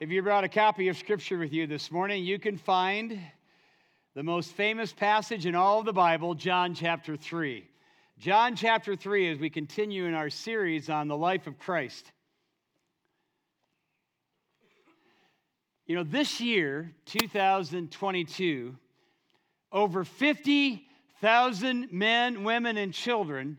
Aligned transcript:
If 0.00 0.08
you 0.08 0.22
brought 0.22 0.44
a 0.44 0.48
copy 0.48 0.88
of 0.88 0.96
Scripture 0.96 1.36
with 1.36 1.52
you 1.52 1.66
this 1.66 1.92
morning, 1.92 2.24
you 2.24 2.38
can 2.38 2.56
find 2.56 3.20
the 4.14 4.22
most 4.22 4.52
famous 4.52 4.94
passage 4.94 5.44
in 5.44 5.54
all 5.54 5.80
of 5.80 5.84
the 5.84 5.92
Bible, 5.92 6.34
John 6.34 6.72
chapter 6.72 7.18
3. 7.18 7.68
John 8.18 8.56
chapter 8.56 8.96
3, 8.96 9.30
as 9.30 9.38
we 9.38 9.50
continue 9.50 10.06
in 10.06 10.14
our 10.14 10.30
series 10.30 10.88
on 10.88 11.06
the 11.06 11.18
life 11.18 11.46
of 11.46 11.58
Christ. 11.58 12.12
You 15.86 15.96
know, 15.96 16.02
this 16.02 16.40
year, 16.40 16.92
2022, 17.04 18.74
over 19.70 20.04
50,000 20.04 21.92
men, 21.92 22.42
women, 22.42 22.78
and 22.78 22.94
children 22.94 23.58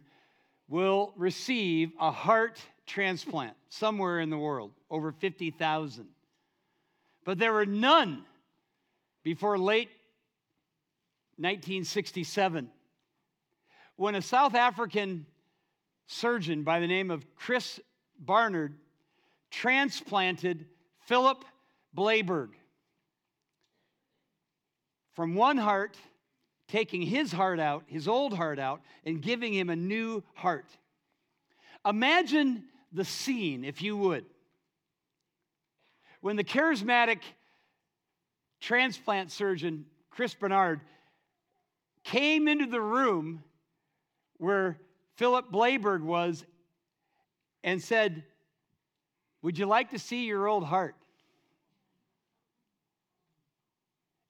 will 0.68 1.14
receive 1.18 1.92
a 2.00 2.10
heart 2.10 2.60
transplant 2.88 3.54
somewhere 3.70 4.20
in 4.20 4.32
the 4.32 4.40
world, 4.40 4.72
over 4.90 5.12
50,000. 5.12 6.08
But 7.24 7.38
there 7.38 7.54
were 7.54 7.66
none 7.66 8.24
before 9.24 9.58
late 9.58 9.90
1967 11.38 12.70
when 13.96 14.16
a 14.16 14.22
South 14.22 14.56
African 14.56 15.26
surgeon 16.08 16.64
by 16.64 16.80
the 16.80 16.88
name 16.88 17.12
of 17.12 17.24
Chris 17.36 17.80
Barnard 18.20 18.76
transplanted 19.52 20.66
Philip 21.06 21.46
Blaiberg 21.94 22.50
from 25.12 25.36
one 25.36 25.58
heart, 25.58 25.98
taking 26.68 27.02
his 27.02 27.32
heart 27.32 27.60
out, 27.60 27.84
his 27.88 28.08
old 28.08 28.34
heart 28.34 28.60
out, 28.60 28.82
and 29.06 29.22
giving 29.22 29.54
him 29.54 29.70
a 29.70 29.76
new 29.76 30.24
heart. 30.34 30.66
Imagine 31.86 32.64
the 32.92 33.06
scene, 33.06 33.64
if 33.66 33.82
you 33.82 33.98
would 33.98 34.26
when 36.22 36.36
the 36.36 36.44
charismatic 36.44 37.20
transplant 38.60 39.32
surgeon, 39.32 39.86
Chris 40.12 40.34
Bernard, 40.34 40.82
came 42.04 42.48
into 42.48 42.68
the 42.68 42.82
room 42.82 43.44
where 44.38 44.80
Philip 45.16 45.52
Blaiberg 45.52 46.02
was 46.02 46.46
and 47.64 47.82
said, 47.82 48.24
Would 49.42 49.58
you 49.58 49.66
like 49.66 49.92
to 49.92 50.00
see 50.00 50.26
your 50.26 50.48
old 50.48 50.64
heart? 50.64 50.96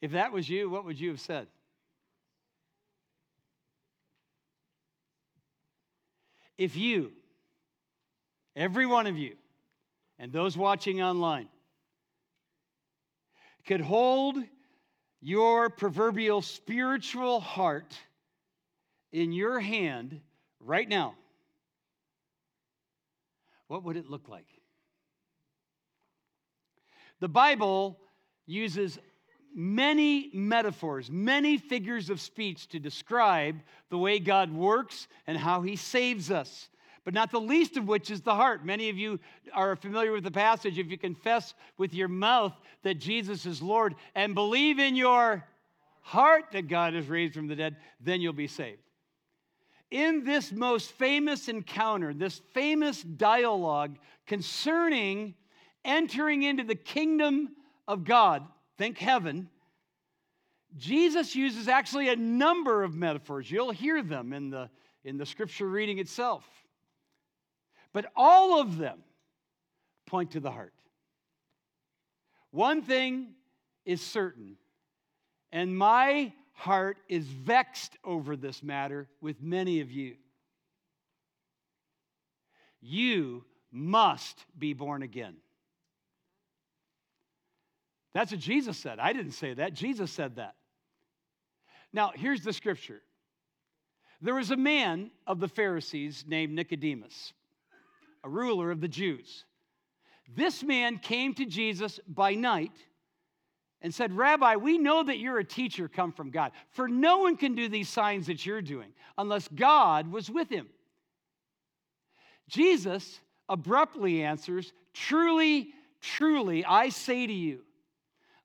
If 0.02 0.12
that 0.12 0.32
was 0.32 0.50
you, 0.50 0.70
what 0.70 0.86
would 0.86 1.00
you 1.00 1.10
have 1.10 1.20
said? 1.20 1.48
If 6.58 6.76
you, 6.76 7.12
every 8.56 8.86
one 8.86 9.08
of 9.08 9.18
you, 9.18 9.36
and 10.20 10.32
those 10.32 10.58
watching 10.58 11.02
online, 11.02 11.48
could 13.66 13.82
hold 13.82 14.38
your 15.22 15.70
proverbial 15.70 16.42
spiritual 16.42 17.40
heart 17.40 17.96
in 19.12 19.32
your 19.32 19.60
hand 19.60 20.20
right 20.60 20.88
now, 20.88 21.16
what 23.68 23.84
would 23.84 23.98
it 23.98 24.10
look 24.10 24.28
like? 24.28 24.48
The 27.20 27.30
Bible 27.30 28.00
uses 28.48 28.98
many 29.54 30.32
metaphors, 30.34 31.12
many 31.12 31.58
figures 31.58 32.10
of 32.10 32.20
speech 32.20 32.68
to 32.70 32.80
describe 32.80 33.62
the 33.90 33.98
way 33.98 34.20
God 34.20 34.52
works 34.52 35.08
and 35.28 35.38
how 35.38 35.62
he 35.62 35.76
saves 35.76 36.32
us 36.32 36.70
but 37.04 37.14
not 37.14 37.32
the 37.32 37.40
least 37.40 37.78
of 37.78 37.88
which 37.88 38.12
is 38.12 38.22
the 38.22 38.36
heart. 38.36 38.66
Many 38.66 38.90
of 38.90 38.98
you 38.98 39.20
are 39.54 39.76
familiar 39.76 40.12
with 40.12 40.24
the 40.24 40.32
passage. 40.32 40.78
If 40.78 40.90
you 40.90 40.98
confess 40.98 41.54
with 41.78 41.94
your 41.94 42.08
mouth 42.08 42.54
that 42.84 42.96
Jesus 42.96 43.46
is 43.46 43.62
Lord 43.62 43.96
and 44.16 44.36
believe 44.36 44.80
in 44.80 44.96
your 44.96 45.44
heart 46.02 46.46
that 46.52 46.68
God 46.68 46.94
is 46.94 47.08
raised 47.08 47.34
from 47.34 47.48
the 47.48 47.56
dead, 47.56 47.78
then 48.00 48.22
you'll 48.22 48.34
be 48.34 48.48
saved. 48.48 48.82
In 49.90 50.24
this 50.24 50.52
most 50.52 50.92
famous 50.92 51.50
encounter, 51.50 52.14
this 52.14 52.42
famous 52.54 53.02
dialogue 53.02 53.98
concerning 54.26 55.36
entering 55.84 56.44
into 56.44 56.64
the 56.64 56.76
kingdom 56.76 57.50
of 57.88 58.04
God, 58.04 58.44
think 58.78 58.98
heaven, 58.98 59.50
Jesus 60.78 61.36
uses 61.36 61.68
actually 61.68 62.10
a 62.10 62.16
number 62.16 62.84
of 62.84 62.96
metaphors. 62.96 63.52
You'll 63.52 63.72
hear 63.72 64.02
them 64.02 64.32
in 64.32 64.50
the, 64.50 64.70
in 65.04 65.18
the 65.18 65.26
scripture 65.26 65.68
reading 65.68 66.00
itself. 66.00 66.46
But 67.94 68.12
all 68.16 68.62
of 68.62 68.78
them 68.78 69.00
point 70.06 70.32
to 70.32 70.40
the 70.40 70.52
heart. 70.52 70.74
One 72.52 72.82
thing 72.82 73.30
is 73.86 74.02
certain, 74.02 74.58
and 75.52 75.76
my 75.76 76.34
heart 76.54 76.98
is 77.08 77.26
vexed 77.26 77.98
over 78.04 78.36
this 78.36 78.62
matter 78.62 79.08
with 79.22 79.42
many 79.42 79.82
of 79.82 79.92
you. 79.92 80.16
You 82.82 83.46
must 83.72 84.46
be 84.58 84.74
born 84.74 85.02
again. 85.02 85.36
That's 88.14 88.32
what 88.32 88.42
Jesus 88.42 88.78
said. 88.78 89.00
I 89.00 89.14
didn't 89.14 89.32
say 89.32 89.54
that. 89.54 89.74
Jesus 89.74 90.12
said 90.12 90.36
that. 90.36 90.56
Now, 91.94 92.12
here's 92.14 92.44
the 92.44 92.54
scripture 92.54 93.02
there 94.22 94.36
was 94.36 94.52
a 94.52 94.58
man 94.58 95.10
of 95.26 95.40
the 95.40 95.48
Pharisees 95.48 96.26
named 96.28 96.54
Nicodemus 96.54 97.34
a 98.24 98.30
ruler 98.30 98.72
of 98.72 98.82
the 98.82 98.88
Jews. 98.88 99.46
This 100.36 100.64
man 100.64 100.98
came 100.98 101.34
to 101.36 101.46
Jesus 101.46 102.00
by 102.08 102.36
night 102.36 102.72
and 103.82 103.94
said, 103.94 104.16
Rabbi, 104.16 104.56
we 104.56 104.78
know 104.78 105.04
that 105.04 105.20
you're 105.20 105.40
a 105.40 105.44
teacher 105.44 105.88
come 105.88 106.12
from 106.12 106.30
God, 106.30 106.52
for 106.70 106.88
no 106.88 107.20
one 107.20 107.36
can 107.36 107.56
do 107.56 107.68
these 107.68 107.90
signs 107.90 108.28
that 108.28 108.46
you're 108.46 108.62
doing 108.62 108.94
unless 109.18 109.48
God 109.48 110.12
was 110.12 110.30
with 110.30 110.50
him. 110.50 110.68
Jesus 112.48 113.20
abruptly 113.50 114.24
answers, 114.24 114.72
Truly, 114.94 115.70
truly, 116.02 116.66
I 116.66 116.90
say 116.90 117.26
to 117.26 117.34
you, 117.34 117.62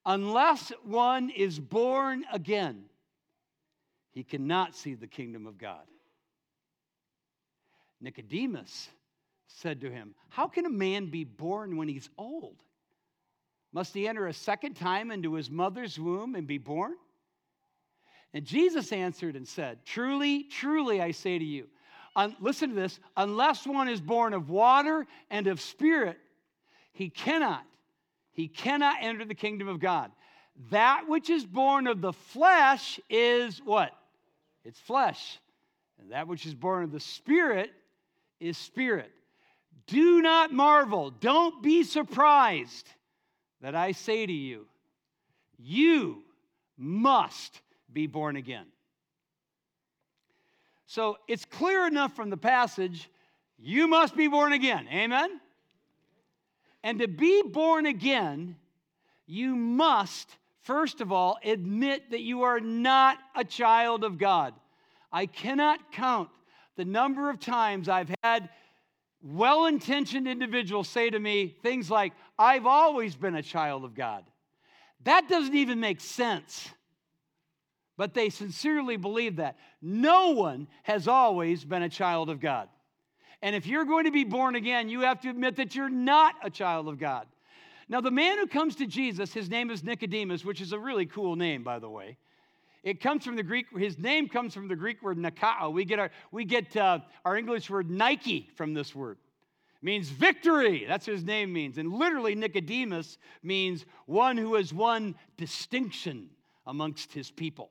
unless 0.04 0.72
one 0.84 1.30
is 1.30 1.58
born 1.58 2.24
again, 2.32 2.84
he 4.12 4.22
cannot 4.22 4.74
see 4.74 4.94
the 4.94 5.06
kingdom 5.06 5.46
of 5.46 5.58
God. 5.58 5.82
Nicodemus 8.00 8.88
said 9.46 9.80
to 9.80 9.90
him, 9.90 10.14
How 10.28 10.46
can 10.46 10.66
a 10.66 10.70
man 10.70 11.10
be 11.10 11.24
born 11.24 11.76
when 11.76 11.88
he's 11.88 12.10
old? 12.18 12.56
Must 13.72 13.92
he 13.92 14.08
enter 14.08 14.26
a 14.26 14.32
second 14.32 14.74
time 14.74 15.10
into 15.10 15.34
his 15.34 15.50
mother's 15.50 15.98
womb 15.98 16.34
and 16.34 16.46
be 16.46 16.58
born? 16.58 16.94
And 18.32 18.44
Jesus 18.44 18.92
answered 18.92 19.36
and 19.36 19.46
said, 19.46 19.84
Truly, 19.84 20.44
truly, 20.44 21.00
I 21.00 21.10
say 21.10 21.38
to 21.38 21.44
you, 21.44 21.66
un- 22.14 22.36
listen 22.40 22.70
to 22.70 22.74
this, 22.74 22.98
unless 23.16 23.66
one 23.66 23.88
is 23.88 24.00
born 24.00 24.34
of 24.34 24.50
water 24.50 25.06
and 25.30 25.46
of 25.46 25.60
spirit, 25.60 26.18
he 26.92 27.10
cannot, 27.10 27.64
he 28.32 28.48
cannot 28.48 28.96
enter 29.02 29.24
the 29.24 29.34
kingdom 29.34 29.68
of 29.68 29.80
God. 29.80 30.10
That 30.70 31.04
which 31.06 31.28
is 31.28 31.44
born 31.44 31.86
of 31.86 32.00
the 32.00 32.12
flesh 32.12 32.98
is 33.10 33.60
what? 33.62 33.92
It's 34.64 34.80
flesh. 34.80 35.38
And 36.00 36.12
that 36.12 36.28
which 36.28 36.46
is 36.46 36.54
born 36.54 36.84
of 36.84 36.92
the 36.92 37.00
spirit 37.00 37.70
is 38.40 38.56
spirit. 38.56 39.10
Do 39.86 40.20
not 40.20 40.52
marvel, 40.52 41.10
don't 41.10 41.62
be 41.62 41.82
surprised 41.84 42.88
that 43.60 43.74
I 43.74 43.92
say 43.92 44.26
to 44.26 44.32
you, 44.32 44.66
you 45.58 46.22
must 46.76 47.60
be 47.92 48.06
born 48.06 48.36
again. 48.36 48.66
So 50.86 51.18
it's 51.28 51.44
clear 51.44 51.86
enough 51.86 52.14
from 52.14 52.30
the 52.30 52.36
passage, 52.36 53.08
you 53.58 53.86
must 53.86 54.16
be 54.16 54.28
born 54.28 54.52
again. 54.52 54.86
Amen? 54.92 55.40
And 56.82 56.98
to 57.00 57.08
be 57.08 57.42
born 57.42 57.86
again, 57.86 58.56
you 59.26 59.56
must, 59.56 60.36
first 60.62 61.00
of 61.00 61.10
all, 61.10 61.38
admit 61.44 62.10
that 62.10 62.20
you 62.20 62.42
are 62.42 62.60
not 62.60 63.18
a 63.34 63.44
child 63.44 64.04
of 64.04 64.18
God. 64.18 64.54
I 65.12 65.26
cannot 65.26 65.90
count 65.90 66.28
the 66.76 66.84
number 66.84 67.30
of 67.30 67.40
times 67.40 67.88
I've 67.88 68.14
had 68.22 68.48
well 69.26 69.66
intentioned 69.66 70.28
individuals 70.28 70.88
say 70.88 71.10
to 71.10 71.18
me 71.18 71.56
things 71.62 71.90
like, 71.90 72.12
I've 72.38 72.66
always 72.66 73.16
been 73.16 73.34
a 73.34 73.42
child 73.42 73.84
of 73.84 73.94
God. 73.94 74.24
That 75.04 75.28
doesn't 75.28 75.54
even 75.54 75.80
make 75.80 76.00
sense. 76.00 76.68
But 77.96 78.14
they 78.14 78.28
sincerely 78.30 78.96
believe 78.96 79.36
that. 79.36 79.56
No 79.80 80.30
one 80.30 80.68
has 80.82 81.08
always 81.08 81.64
been 81.64 81.82
a 81.82 81.88
child 81.88 82.30
of 82.30 82.40
God. 82.40 82.68
And 83.42 83.56
if 83.56 83.66
you're 83.66 83.84
going 83.84 84.04
to 84.04 84.10
be 84.10 84.24
born 84.24 84.54
again, 84.54 84.88
you 84.88 85.00
have 85.00 85.20
to 85.22 85.30
admit 85.30 85.56
that 85.56 85.74
you're 85.74 85.88
not 85.88 86.34
a 86.42 86.50
child 86.50 86.88
of 86.88 86.98
God. 86.98 87.26
Now, 87.88 88.00
the 88.00 88.10
man 88.10 88.38
who 88.38 88.46
comes 88.46 88.76
to 88.76 88.86
Jesus, 88.86 89.32
his 89.32 89.48
name 89.48 89.70
is 89.70 89.84
Nicodemus, 89.84 90.44
which 90.44 90.60
is 90.60 90.72
a 90.72 90.78
really 90.78 91.06
cool 91.06 91.36
name, 91.36 91.62
by 91.62 91.78
the 91.78 91.88
way. 91.88 92.16
It 92.82 93.00
comes 93.00 93.24
from 93.24 93.36
the 93.36 93.42
Greek, 93.42 93.66
his 93.76 93.98
name 93.98 94.28
comes 94.28 94.54
from 94.54 94.68
the 94.68 94.76
Greek 94.76 95.02
word 95.02 95.18
nikao. 95.18 95.72
We 95.72 95.84
get 95.84 95.98
our, 95.98 96.10
we 96.30 96.44
get, 96.44 96.76
uh, 96.76 97.00
our 97.24 97.36
English 97.36 97.68
word 97.68 97.90
Nike 97.90 98.48
from 98.56 98.74
this 98.74 98.94
word. 98.94 99.18
It 99.82 99.84
means 99.84 100.08
victory. 100.08 100.84
That's 100.86 101.06
what 101.06 101.14
his 101.14 101.24
name 101.24 101.52
means. 101.52 101.78
And 101.78 101.92
literally, 101.92 102.34
Nicodemus 102.34 103.18
means 103.42 103.84
one 104.06 104.36
who 104.36 104.54
has 104.54 104.72
won 104.72 105.14
distinction 105.36 106.30
amongst 106.66 107.12
his 107.12 107.30
people. 107.30 107.70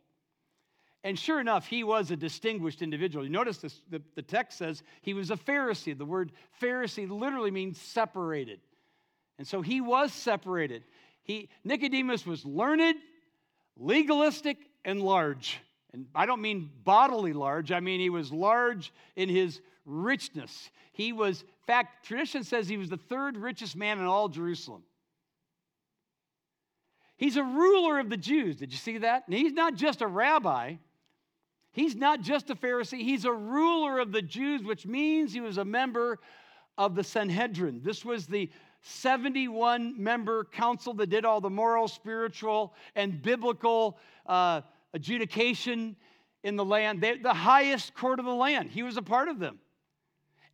And 1.05 1.19
sure 1.19 1.39
enough, 1.39 1.67
he 1.67 1.83
was 1.83 2.09
a 2.09 2.15
distinguished 2.15 2.81
individual. 2.81 3.23
You 3.23 3.31
notice 3.31 3.59
this, 3.59 3.81
the, 3.91 4.01
the 4.15 4.23
text 4.23 4.57
says 4.57 4.81
he 5.03 5.13
was 5.13 5.29
a 5.29 5.35
Pharisee. 5.35 5.95
The 5.95 6.03
word 6.03 6.31
Pharisee 6.59 7.07
literally 7.07 7.51
means 7.51 7.79
separated. 7.79 8.59
And 9.37 9.47
so 9.47 9.61
he 9.61 9.81
was 9.81 10.11
separated. 10.11 10.83
He, 11.21 11.49
Nicodemus 11.63 12.25
was 12.25 12.43
learned, 12.43 12.97
legalistic, 13.77 14.57
and 14.85 15.01
large. 15.01 15.59
And 15.93 16.05
I 16.15 16.25
don't 16.25 16.41
mean 16.41 16.69
bodily 16.83 17.33
large, 17.33 17.71
I 17.71 17.79
mean 17.79 17.99
he 17.99 18.09
was 18.09 18.31
large 18.31 18.93
in 19.15 19.27
his 19.27 19.59
richness. 19.85 20.69
He 20.93 21.11
was, 21.11 21.41
in 21.41 21.47
fact, 21.67 22.05
tradition 22.05 22.43
says 22.43 22.67
he 22.67 22.77
was 22.77 22.89
the 22.89 22.97
third 22.97 23.37
richest 23.37 23.75
man 23.75 23.99
in 23.99 24.05
all 24.05 24.29
Jerusalem. 24.29 24.83
He's 27.17 27.37
a 27.37 27.43
ruler 27.43 27.99
of 27.99 28.09
the 28.09 28.17
Jews. 28.17 28.57
Did 28.57 28.71
you 28.71 28.77
see 28.77 28.99
that? 28.99 29.23
And 29.27 29.35
he's 29.35 29.53
not 29.53 29.75
just 29.75 30.01
a 30.01 30.07
rabbi. 30.07 30.75
He's 31.71 31.95
not 31.95 32.21
just 32.21 32.49
a 32.49 32.55
Pharisee. 32.55 33.01
He's 33.01 33.25
a 33.25 33.31
ruler 33.31 33.99
of 33.99 34.11
the 34.11 34.21
Jews, 34.21 34.63
which 34.63 34.85
means 34.85 35.33
he 35.33 35.41
was 35.41 35.57
a 35.57 35.65
member 35.65 36.19
of 36.77 36.95
the 36.95 37.03
Sanhedrin. 37.03 37.81
This 37.83 38.03
was 38.03 38.27
the 38.27 38.49
71 38.81 40.01
member 40.01 40.43
council 40.45 40.93
that 40.95 41.09
did 41.09 41.25
all 41.25 41.41
the 41.41 41.49
moral, 41.49 41.87
spiritual, 41.87 42.73
and 42.95 43.21
biblical 43.21 43.97
uh, 44.25 44.61
adjudication 44.95 45.95
in 46.43 46.55
the 46.55 46.65
land. 46.65 47.01
They, 47.01 47.17
the 47.17 47.33
highest 47.33 47.93
court 47.93 48.19
of 48.19 48.25
the 48.25 48.33
land. 48.33 48.71
He 48.71 48.81
was 48.81 48.97
a 48.97 49.01
part 49.03 49.27
of 49.27 49.37
them. 49.37 49.59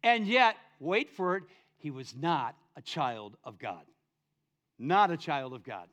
And 0.03 0.27
yet, 0.27 0.57
wait 0.79 1.11
for 1.11 1.37
it, 1.37 1.43
he 1.77 1.91
was 1.91 2.13
not 2.15 2.55
a 2.75 2.81
child 2.81 3.37
of 3.43 3.59
God. 3.59 3.83
Not 4.79 5.11
a 5.11 5.17
child 5.17 5.53
of 5.53 5.63
God. 5.63 5.87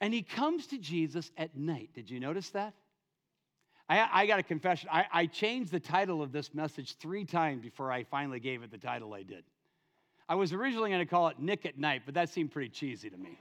And 0.00 0.12
he 0.12 0.22
comes 0.22 0.66
to 0.68 0.78
Jesus 0.78 1.30
at 1.36 1.56
night. 1.56 1.90
Did 1.94 2.10
you 2.10 2.18
notice 2.18 2.50
that? 2.50 2.74
I, 3.88 4.08
I 4.22 4.26
got 4.26 4.38
a 4.38 4.42
confession. 4.42 4.88
I, 4.90 5.04
I 5.12 5.26
changed 5.26 5.70
the 5.70 5.80
title 5.80 6.22
of 6.22 6.32
this 6.32 6.54
message 6.54 6.96
three 6.96 7.24
times 7.24 7.62
before 7.62 7.92
I 7.92 8.04
finally 8.04 8.40
gave 8.40 8.62
it 8.62 8.70
the 8.70 8.78
title 8.78 9.12
I 9.12 9.22
did. 9.22 9.44
I 10.26 10.34
was 10.34 10.54
originally 10.54 10.88
going 10.88 11.00
to 11.00 11.06
call 11.06 11.28
it 11.28 11.38
Nick 11.38 11.66
at 11.66 11.78
Night, 11.78 12.02
but 12.06 12.14
that 12.14 12.30
seemed 12.30 12.50
pretty 12.50 12.70
cheesy 12.70 13.10
to 13.10 13.16
me. 13.16 13.38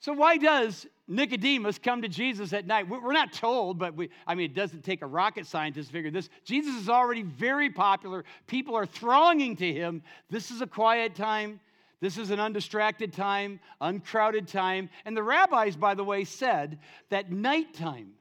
So, 0.00 0.14
why 0.14 0.38
does 0.38 0.86
Nicodemus 1.06 1.78
come 1.78 2.00
to 2.02 2.08
Jesus 2.08 2.54
at 2.54 2.66
night? 2.66 2.88
We're 2.88 3.12
not 3.12 3.34
told, 3.34 3.78
but 3.78 3.94
we, 3.94 4.08
I 4.26 4.34
mean, 4.34 4.50
it 4.50 4.54
doesn't 4.54 4.82
take 4.82 5.02
a 5.02 5.06
rocket 5.06 5.46
scientist 5.46 5.88
to 5.88 5.92
figure 5.92 6.10
this. 6.10 6.30
Jesus 6.44 6.74
is 6.74 6.88
already 6.88 7.22
very 7.22 7.68
popular. 7.68 8.24
People 8.46 8.74
are 8.76 8.86
thronging 8.86 9.56
to 9.56 9.70
him. 9.70 10.02
This 10.30 10.50
is 10.50 10.62
a 10.62 10.66
quiet 10.66 11.14
time. 11.14 11.60
This 12.00 12.16
is 12.16 12.30
an 12.30 12.40
undistracted 12.40 13.12
time, 13.12 13.60
uncrowded 13.78 14.48
time. 14.48 14.88
And 15.04 15.14
the 15.14 15.22
rabbis, 15.22 15.76
by 15.76 15.94
the 15.94 16.04
way, 16.04 16.24
said 16.24 16.78
that 17.10 17.30
nighttime 17.30 18.12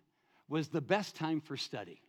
was 0.50 0.68
the 0.68 0.82
best 0.82 1.16
time 1.16 1.40
for 1.40 1.56
study. 1.56 2.02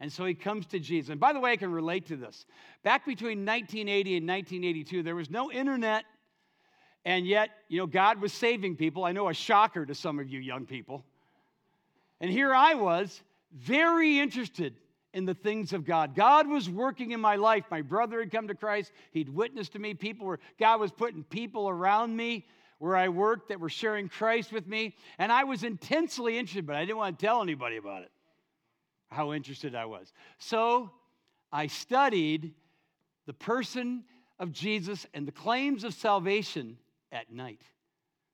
And 0.00 0.10
so 0.10 0.24
he 0.24 0.32
comes 0.32 0.64
to 0.68 0.78
Jesus. 0.78 1.10
And 1.10 1.20
by 1.20 1.34
the 1.34 1.40
way, 1.40 1.50
I 1.52 1.56
can 1.56 1.72
relate 1.72 2.06
to 2.06 2.16
this. 2.16 2.46
Back 2.84 3.04
between 3.04 3.44
1980 3.44 4.16
and 4.16 4.26
1982, 4.26 5.02
there 5.02 5.14
was 5.14 5.28
no 5.28 5.52
internet 5.52 6.04
and 7.08 7.26
yet, 7.26 7.48
you 7.68 7.78
know, 7.78 7.86
God 7.86 8.20
was 8.20 8.34
saving 8.34 8.76
people. 8.76 9.02
I 9.02 9.12
know 9.12 9.30
a 9.30 9.34
shocker 9.34 9.86
to 9.86 9.94
some 9.94 10.18
of 10.18 10.28
you 10.28 10.40
young 10.40 10.66
people. 10.66 11.06
And 12.20 12.30
here 12.30 12.54
I 12.54 12.74
was, 12.74 13.22
very 13.50 14.18
interested 14.18 14.74
in 15.14 15.24
the 15.24 15.32
things 15.32 15.72
of 15.72 15.86
God. 15.86 16.14
God 16.14 16.46
was 16.46 16.68
working 16.68 17.12
in 17.12 17.20
my 17.22 17.36
life. 17.36 17.64
My 17.70 17.80
brother 17.80 18.20
had 18.20 18.30
come 18.30 18.46
to 18.48 18.54
Christ. 18.54 18.92
He'd 19.12 19.30
witnessed 19.30 19.72
to 19.72 19.78
me. 19.78 19.94
People 19.94 20.26
were, 20.26 20.38
God 20.60 20.80
was 20.80 20.92
putting 20.92 21.24
people 21.24 21.66
around 21.66 22.14
me 22.14 22.44
where 22.78 22.94
I 22.94 23.08
worked 23.08 23.48
that 23.48 23.58
were 23.58 23.70
sharing 23.70 24.10
Christ 24.10 24.52
with 24.52 24.66
me. 24.66 24.94
And 25.18 25.32
I 25.32 25.44
was 25.44 25.64
intensely 25.64 26.36
interested, 26.36 26.66
but 26.66 26.76
I 26.76 26.84
didn't 26.84 26.98
want 26.98 27.18
to 27.18 27.24
tell 27.24 27.40
anybody 27.40 27.78
about 27.78 28.02
it, 28.02 28.10
how 29.10 29.32
interested 29.32 29.74
I 29.74 29.86
was. 29.86 30.12
So 30.36 30.90
I 31.50 31.68
studied 31.68 32.52
the 33.24 33.32
person 33.32 34.04
of 34.38 34.52
Jesus 34.52 35.06
and 35.14 35.26
the 35.26 35.32
claims 35.32 35.84
of 35.84 35.94
salvation 35.94 36.76
at 37.12 37.32
night, 37.32 37.60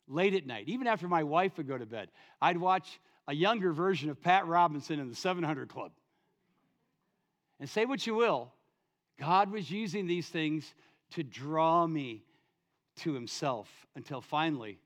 late 0.08 0.34
at 0.34 0.46
night, 0.46 0.68
even 0.68 0.86
after 0.86 1.08
my 1.08 1.22
wife 1.22 1.56
would 1.56 1.68
go 1.68 1.78
to 1.78 1.86
bed. 1.86 2.10
I'd 2.40 2.58
watch 2.58 3.00
a 3.26 3.34
younger 3.34 3.72
version 3.72 4.10
of 4.10 4.20
Pat 4.20 4.46
Robertson 4.46 5.00
in 5.00 5.08
the 5.08 5.14
700 5.14 5.68
Club. 5.68 5.92
And 7.60 7.68
say 7.68 7.84
what 7.84 8.06
you 8.06 8.14
will, 8.14 8.52
God 9.18 9.50
was 9.50 9.70
using 9.70 10.06
these 10.06 10.28
things 10.28 10.74
to 11.12 11.22
draw 11.22 11.86
me 11.86 12.24
to 12.96 13.14
Himself 13.14 13.68
until 13.94 14.20
finally 14.20 14.78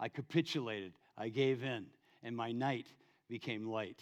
I 0.00 0.08
capitulated, 0.08 0.92
I 1.16 1.28
gave 1.28 1.62
in, 1.62 1.86
and 2.22 2.36
my 2.36 2.52
night 2.52 2.86
became 3.28 3.66
light. 3.66 4.00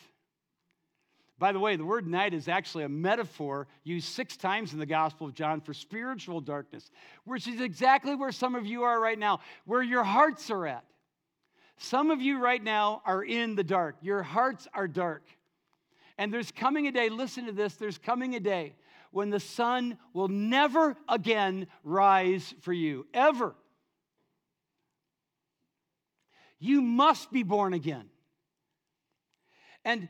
By 1.39 1.53
the 1.53 1.61
way, 1.61 1.77
the 1.77 1.85
word 1.85 2.07
night 2.07 2.33
is 2.33 2.49
actually 2.49 2.85
a 2.85 2.89
metaphor 2.89 3.67
used 3.85 4.09
six 4.09 4.37
times 4.37 4.73
in 4.73 4.79
the 4.79 4.87
Gospel 4.87 5.27
of 5.27 5.35
John 5.35 5.61
for 5.61 5.75
spiritual 5.75 6.41
darkness, 6.41 6.91
which 7.25 7.47
is 7.47 7.61
exactly 7.61 8.15
where 8.15 8.33
some 8.33 8.55
of 8.55 8.65
you 8.67 8.85
are 8.85 8.99
right 8.99 9.19
now, 9.19 9.41
where 9.67 9.83
your 9.83 10.03
hearts 10.03 10.51
are 10.51 10.67
at. 10.67 10.85
Some 11.77 12.11
of 12.11 12.23
you 12.23 12.39
right 12.39 12.63
now 12.63 13.03
are 13.05 13.23
in 13.23 13.55
the 13.55 13.65
dark. 13.65 13.97
Your 14.01 14.23
hearts 14.23 14.67
are 14.73 14.89
dark. 14.89 15.25
And 16.17 16.33
there's 16.33 16.51
coming 16.51 16.87
a 16.87 16.93
day, 16.93 17.11
listen 17.11 17.45
to 17.47 17.53
this, 17.53 17.75
there's 17.75 17.99
coming 17.99 18.35
a 18.35 18.41
day 18.41 18.75
when 19.11 19.29
the 19.29 19.41
sun 19.41 19.99
will 20.15 20.29
never 20.29 20.97
again 21.07 21.67
rise 21.85 22.55
for 22.63 22.73
you, 22.73 23.07
ever. 23.13 23.55
You 26.59 26.81
must 26.81 27.31
be 27.31 27.43
born 27.43 27.75
again. 27.75 28.09
And 29.85 30.09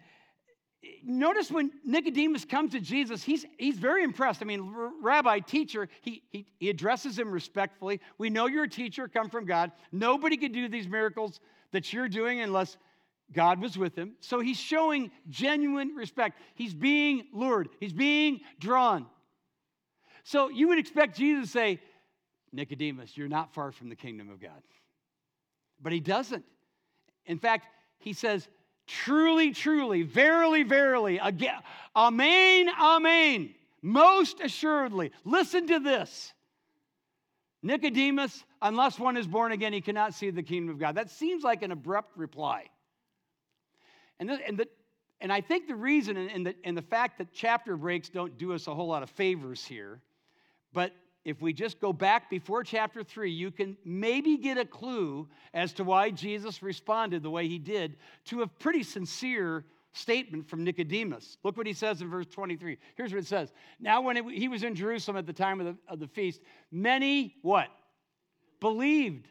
notice 1.05 1.51
when 1.51 1.71
Nicodemus 1.85 2.45
comes 2.45 2.73
to 2.73 2.81
Jesus, 2.81 3.23
he's, 3.23 3.45
he's 3.59 3.79
very 3.79 4.03
impressed. 4.05 4.43
I 4.43 4.45
mean, 4.45 4.75
rabbi, 5.03 5.41
teacher, 5.41 5.89
he, 6.03 6.23
he, 6.31 6.47
he 6.59 6.71
addresses 6.71 7.19
him 7.19 7.31
respectfully. 7.31 8.01
We 8.19 8.31
know 8.31 8.47
you're 8.47 8.65
a 8.65 8.69
teacher, 8.69 9.09
come 9.09 9.29
from 9.29 9.45
God. 9.45 9.73
Nobody 9.93 10.37
could 10.37 10.53
do 10.53 10.69
these 10.69 10.89
miracles 10.89 11.41
that 11.73 11.93
you're 11.93 12.09
doing 12.09 12.41
unless 12.41 12.77
God 13.33 13.61
was 13.61 13.77
with 13.77 13.97
him. 13.97 14.13
So 14.21 14.41
he's 14.41 14.59
showing 14.59 15.11
genuine 15.29 15.95
respect. 15.95 16.39
He's 16.55 16.75
being 16.75 17.27
lured, 17.33 17.69
he's 17.81 17.93
being 17.93 18.41
drawn. 18.61 19.07
So 20.25 20.49
you 20.49 20.69
would 20.69 20.79
expect 20.79 21.17
Jesus 21.17 21.47
to 21.47 21.51
say, 21.51 21.81
Nicodemus, 22.53 23.17
you're 23.17 23.29
not 23.29 23.53
far 23.53 23.73
from 23.73 23.89
the 23.89 23.97
kingdom 23.97 24.31
of 24.31 24.41
God. 24.41 24.63
But 25.81 25.93
he 25.93 26.01
doesn't. 26.01 26.45
In 27.27 27.39
fact, 27.39 27.67
he 27.99 28.13
says, 28.13 28.49
Truly, 28.87 29.53
truly, 29.53 30.03
verily, 30.03 30.63
verily, 30.63 31.19
again, 31.19 31.59
amen, 31.95 32.69
amen, 32.81 33.55
most 33.83 34.41
assuredly. 34.41 35.11
Listen 35.25 35.67
to 35.67 35.81
this. 35.81 36.33
Nicodemus, 37.63 38.45
unless 38.63 38.99
one 38.99 39.17
is 39.17 39.27
born 39.27 39.51
again, 39.51 39.73
he 39.73 39.81
cannot 39.81 40.15
see 40.15 40.31
the 40.31 40.43
kingdom 40.43 40.71
of 40.71 40.79
God. 40.79 40.95
That 40.95 41.11
seems 41.11 41.43
like 41.43 41.63
an 41.63 41.73
abrupt 41.73 42.17
reply. 42.17 42.67
And, 44.21 44.29
the, 44.29 44.39
and, 44.47 44.57
the, 44.57 44.69
and 45.21 45.33
I 45.33 45.41
think 45.41 45.67
the 45.67 45.75
reason 45.75 46.17
and 46.17 46.47
the, 46.47 46.55
and 46.63 46.77
the 46.77 46.83
fact 46.83 47.19
that 47.19 47.33
chapter 47.33 47.77
breaks 47.77 48.09
don't 48.09 48.39
do 48.39 48.53
us 48.53 48.69
a 48.69 48.75
whole 48.75 48.87
lot 48.87 49.03
of 49.03 49.11
favors 49.11 49.65
here, 49.65 50.01
but 50.73 50.93
if 51.27 51.43
we 51.43 51.53
just 51.53 51.81
go 51.81 51.93
back 51.93 52.31
before 52.31 52.63
chapter 52.63 53.03
3, 53.03 53.33
you 53.33 53.51
can 53.51 53.77
maybe 53.85 54.37
get 54.37 54.59
a 54.59 54.65
clue 54.65 55.29
as 55.53 55.73
to 55.73 55.83
why 55.83 56.09
Jesus 56.09 56.63
responded 56.63 57.25
the 57.25 57.31
way 57.31 57.49
he 57.49 57.59
did 57.59 57.97
to 58.27 58.43
a 58.43 58.47
pretty 58.47 58.85
sincere 58.85 59.65
statement 59.93 60.49
from 60.49 60.63
Nicodemus. 60.63 61.37
Look 61.43 61.57
what 61.57 61.67
he 61.67 61.73
says 61.73 62.01
in 62.01 62.09
verse 62.09 62.27
23. 62.27 62.79
Here's 62.95 63.13
what 63.13 63.19
it 63.19 63.27
says. 63.27 63.51
Now, 63.81 64.03
when 64.03 64.17
it, 64.17 64.25
he 64.31 64.47
was 64.47 64.63
in 64.63 64.77
Jerusalem 64.77 65.17
at 65.17 65.27
the 65.27 65.33
time 65.33 65.59
of 65.59 65.67
the, 65.67 65.77
of 65.89 65.99
the 65.99 66.07
feast, 66.07 66.43
many 66.71 67.35
what? 67.43 67.71
Believed 68.61 69.27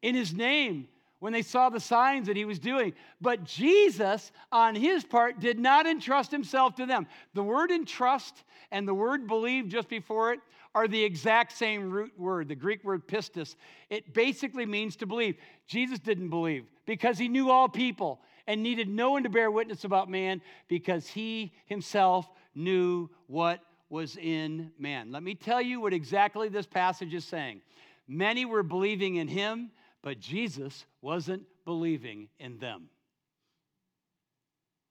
in 0.00 0.14
his 0.14 0.32
name 0.32 0.88
when 1.18 1.34
they 1.34 1.42
saw 1.42 1.68
the 1.68 1.78
signs 1.78 2.26
that 2.26 2.38
he 2.38 2.46
was 2.46 2.58
doing. 2.58 2.94
But 3.20 3.44
Jesus, 3.44 4.32
on 4.50 4.74
his 4.74 5.04
part, 5.04 5.40
did 5.40 5.58
not 5.58 5.86
entrust 5.86 6.30
himself 6.30 6.74
to 6.76 6.86
them. 6.86 7.06
The 7.34 7.44
word 7.44 7.70
entrust 7.70 8.44
and 8.70 8.88
the 8.88 8.94
word 8.94 9.26
believe 9.26 9.68
just 9.68 9.90
before 9.90 10.32
it 10.32 10.40
are 10.74 10.88
the 10.88 11.02
exact 11.02 11.52
same 11.52 11.90
root 11.90 12.12
word, 12.18 12.48
the 12.48 12.54
Greek 12.54 12.82
word 12.84 13.06
pistis. 13.06 13.56
It 13.90 14.14
basically 14.14 14.66
means 14.66 14.96
to 14.96 15.06
believe. 15.06 15.36
Jesus 15.66 15.98
didn't 15.98 16.30
believe 16.30 16.64
because 16.86 17.18
he 17.18 17.28
knew 17.28 17.50
all 17.50 17.68
people 17.68 18.20
and 18.46 18.62
needed 18.62 18.88
no 18.88 19.12
one 19.12 19.22
to 19.22 19.28
bear 19.28 19.50
witness 19.50 19.84
about 19.84 20.10
man 20.10 20.40
because 20.68 21.06
he 21.06 21.52
himself 21.66 22.28
knew 22.54 23.08
what 23.26 23.60
was 23.88 24.16
in 24.16 24.72
man. 24.78 25.12
Let 25.12 25.22
me 25.22 25.34
tell 25.34 25.60
you 25.60 25.80
what 25.80 25.92
exactly 25.92 26.48
this 26.48 26.66
passage 26.66 27.12
is 27.12 27.24
saying. 27.24 27.60
Many 28.08 28.44
were 28.44 28.62
believing 28.62 29.16
in 29.16 29.28
him, 29.28 29.70
But 30.02 30.18
Jesus 30.18 30.84
wasn't 31.00 31.44
believing 31.64 32.28
in 32.40 32.58
them. 32.58 32.88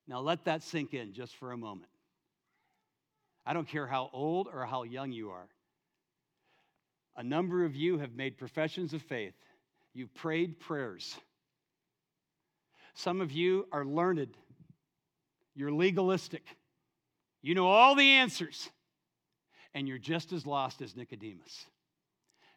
Now 0.07 0.21
let 0.21 0.45
that 0.45 0.63
sink 0.63 0.93
in 0.93 1.13
just 1.13 1.35
for 1.35 1.51
a 1.51 1.57
moment. 1.57 1.89
I 3.45 3.53
don't 3.53 3.67
care 3.67 3.87
how 3.87 4.09
old 4.13 4.47
or 4.51 4.65
how 4.65 4.83
young 4.83 5.11
you 5.11 5.31
are. 5.31 5.47
A 7.15 7.23
number 7.23 7.65
of 7.65 7.75
you 7.75 7.97
have 7.99 8.13
made 8.13 8.37
professions 8.37 8.93
of 8.93 9.01
faith. 9.01 9.33
You've 9.93 10.13
prayed 10.13 10.59
prayers. 10.59 11.15
Some 12.93 13.21
of 13.21 13.31
you 13.31 13.67
are 13.71 13.85
learned. 13.85 14.35
You're 15.55 15.71
legalistic. 15.71 16.43
You 17.41 17.55
know 17.55 17.67
all 17.67 17.95
the 17.95 18.09
answers. 18.09 18.69
And 19.73 19.87
you're 19.87 19.97
just 19.97 20.33
as 20.33 20.45
lost 20.45 20.81
as 20.81 20.95
Nicodemus 20.95 21.65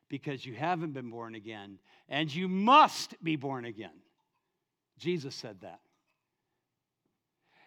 because 0.09 0.45
you 0.45 0.55
haven't 0.55 0.93
been 0.93 1.11
born 1.11 1.35
again 1.35 1.79
and 2.09 2.33
you 2.33 2.49
must 2.49 3.23
be 3.23 3.37
born 3.37 3.65
again. 3.65 4.03
Jesus 4.99 5.35
said 5.35 5.61
that. 5.63 5.81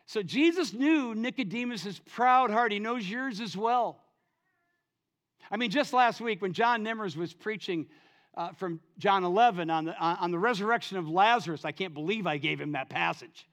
So 0.06 0.22
Jesus 0.24 0.74
knew 0.74 1.14
Nicodemus's 1.16 2.00
proud 2.00 2.50
heart. 2.50 2.72
He 2.72 2.80
knows 2.80 3.10
yours 3.10 3.42
as 3.42 3.58
well. 3.58 4.02
I 5.52 5.58
mean, 5.58 5.72
just 5.72 5.94
last 5.94 6.22
week 6.22 6.42
when 6.42 6.54
John 6.54 6.84
Nimmers 6.84 7.16
was 7.16 7.34
preaching 7.34 7.88
uh, 8.36 8.52
from 8.54 8.80
John 8.98 9.24
11 9.24 9.70
on 9.70 9.86
the, 9.86 9.98
on 10.00 10.32
the 10.32 10.40
resurrection 10.40 10.98
of 10.98 11.10
Lazarus, 11.10 11.66
I 11.66 11.72
can't 11.72 11.94
believe 11.94 12.28
I 12.28 12.38
gave 12.38 12.62
him 12.62 12.74
that 12.74 12.90
passage. 12.90 13.48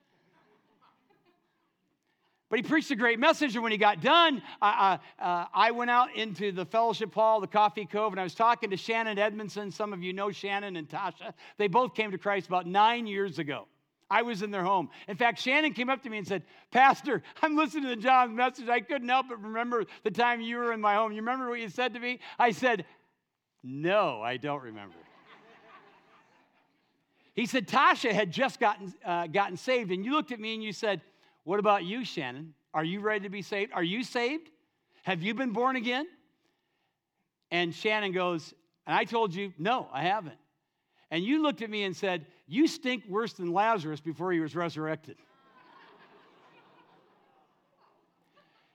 But 2.50 2.58
he 2.58 2.62
preached 2.62 2.90
a 2.90 2.96
great 2.96 3.18
message, 3.18 3.54
and 3.54 3.62
when 3.62 3.72
he 3.72 3.78
got 3.78 4.00
done, 4.00 4.40
I, 4.62 4.98
uh, 5.18 5.46
I 5.52 5.70
went 5.72 5.90
out 5.90 6.14
into 6.14 6.52
the 6.52 6.64
fellowship 6.64 7.12
hall, 7.12 7.40
the 7.40 7.48
coffee 7.48 7.86
cove, 7.86 8.12
and 8.12 8.20
I 8.20 8.22
was 8.22 8.34
talking 8.34 8.70
to 8.70 8.76
Shannon 8.76 9.18
Edmondson. 9.18 9.70
Some 9.72 9.92
of 9.92 10.02
you 10.02 10.12
know 10.12 10.30
Shannon 10.30 10.76
and 10.76 10.88
Tasha. 10.88 11.32
They 11.56 11.66
both 11.66 11.94
came 11.94 12.12
to 12.12 12.18
Christ 12.18 12.46
about 12.46 12.66
nine 12.66 13.06
years 13.06 13.38
ago. 13.38 13.66
I 14.10 14.22
was 14.22 14.42
in 14.42 14.50
their 14.50 14.62
home. 14.62 14.90
In 15.08 15.16
fact, 15.16 15.40
Shannon 15.40 15.72
came 15.72 15.88
up 15.88 16.02
to 16.02 16.10
me 16.10 16.18
and 16.18 16.26
said, 16.26 16.42
Pastor, 16.70 17.22
I'm 17.42 17.56
listening 17.56 17.84
to 17.84 17.96
John's 17.96 18.36
message. 18.36 18.68
I 18.68 18.80
couldn't 18.80 19.08
help 19.08 19.26
but 19.28 19.42
remember 19.42 19.84
the 20.02 20.10
time 20.10 20.40
you 20.40 20.58
were 20.58 20.72
in 20.72 20.80
my 20.80 20.94
home. 20.94 21.12
You 21.12 21.20
remember 21.22 21.48
what 21.48 21.60
you 21.60 21.68
said 21.68 21.94
to 21.94 22.00
me? 22.00 22.20
I 22.38 22.50
said, 22.52 22.84
No, 23.62 24.20
I 24.20 24.36
don't 24.36 24.62
remember. 24.62 24.94
he 27.34 27.46
said, 27.46 27.66
Tasha 27.66 28.12
had 28.12 28.30
just 28.30 28.60
gotten, 28.60 28.92
uh, 29.04 29.26
gotten 29.26 29.56
saved, 29.56 29.90
and 29.90 30.04
you 30.04 30.12
looked 30.12 30.32
at 30.32 30.40
me 30.40 30.54
and 30.54 30.62
you 30.62 30.72
said, 30.72 31.00
What 31.44 31.58
about 31.58 31.84
you, 31.84 32.04
Shannon? 32.04 32.54
Are 32.74 32.84
you 32.84 33.00
ready 33.00 33.24
to 33.24 33.30
be 33.30 33.42
saved? 33.42 33.72
Are 33.72 33.82
you 33.82 34.04
saved? 34.04 34.50
Have 35.04 35.22
you 35.22 35.34
been 35.34 35.52
born 35.52 35.76
again? 35.76 36.06
And 37.50 37.74
Shannon 37.74 38.12
goes, 38.12 38.52
And 38.86 38.94
I 38.94 39.04
told 39.04 39.34
you, 39.34 39.52
No, 39.58 39.88
I 39.92 40.02
haven't. 40.02 40.36
And 41.10 41.24
you 41.24 41.42
looked 41.42 41.62
at 41.62 41.70
me 41.70 41.84
and 41.84 41.96
said, 41.96 42.26
You 42.46 42.66
stink 42.66 43.04
worse 43.08 43.32
than 43.32 43.52
Lazarus 43.52 44.00
before 44.00 44.32
he 44.32 44.40
was 44.40 44.54
resurrected. 44.54 45.16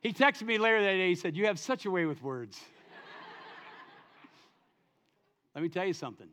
he 0.02 0.12
texted 0.12 0.44
me 0.44 0.58
later 0.58 0.82
that 0.82 0.94
day. 0.94 1.10
He 1.10 1.16
said, 1.16 1.36
You 1.36 1.46
have 1.46 1.60
such 1.60 1.86
a 1.86 1.92
way 1.92 2.06
with 2.06 2.22
words. 2.24 2.60
Let 5.54 5.62
me 5.62 5.70
tell 5.70 5.86
you 5.86 5.94
something. 5.94 6.28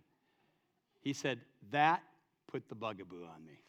He 1.03 1.13
said, 1.13 1.41
That 1.71 2.03
put 2.51 2.69
the 2.69 2.75
bugaboo 2.75 3.25
on 3.25 3.45
me. 3.45 3.61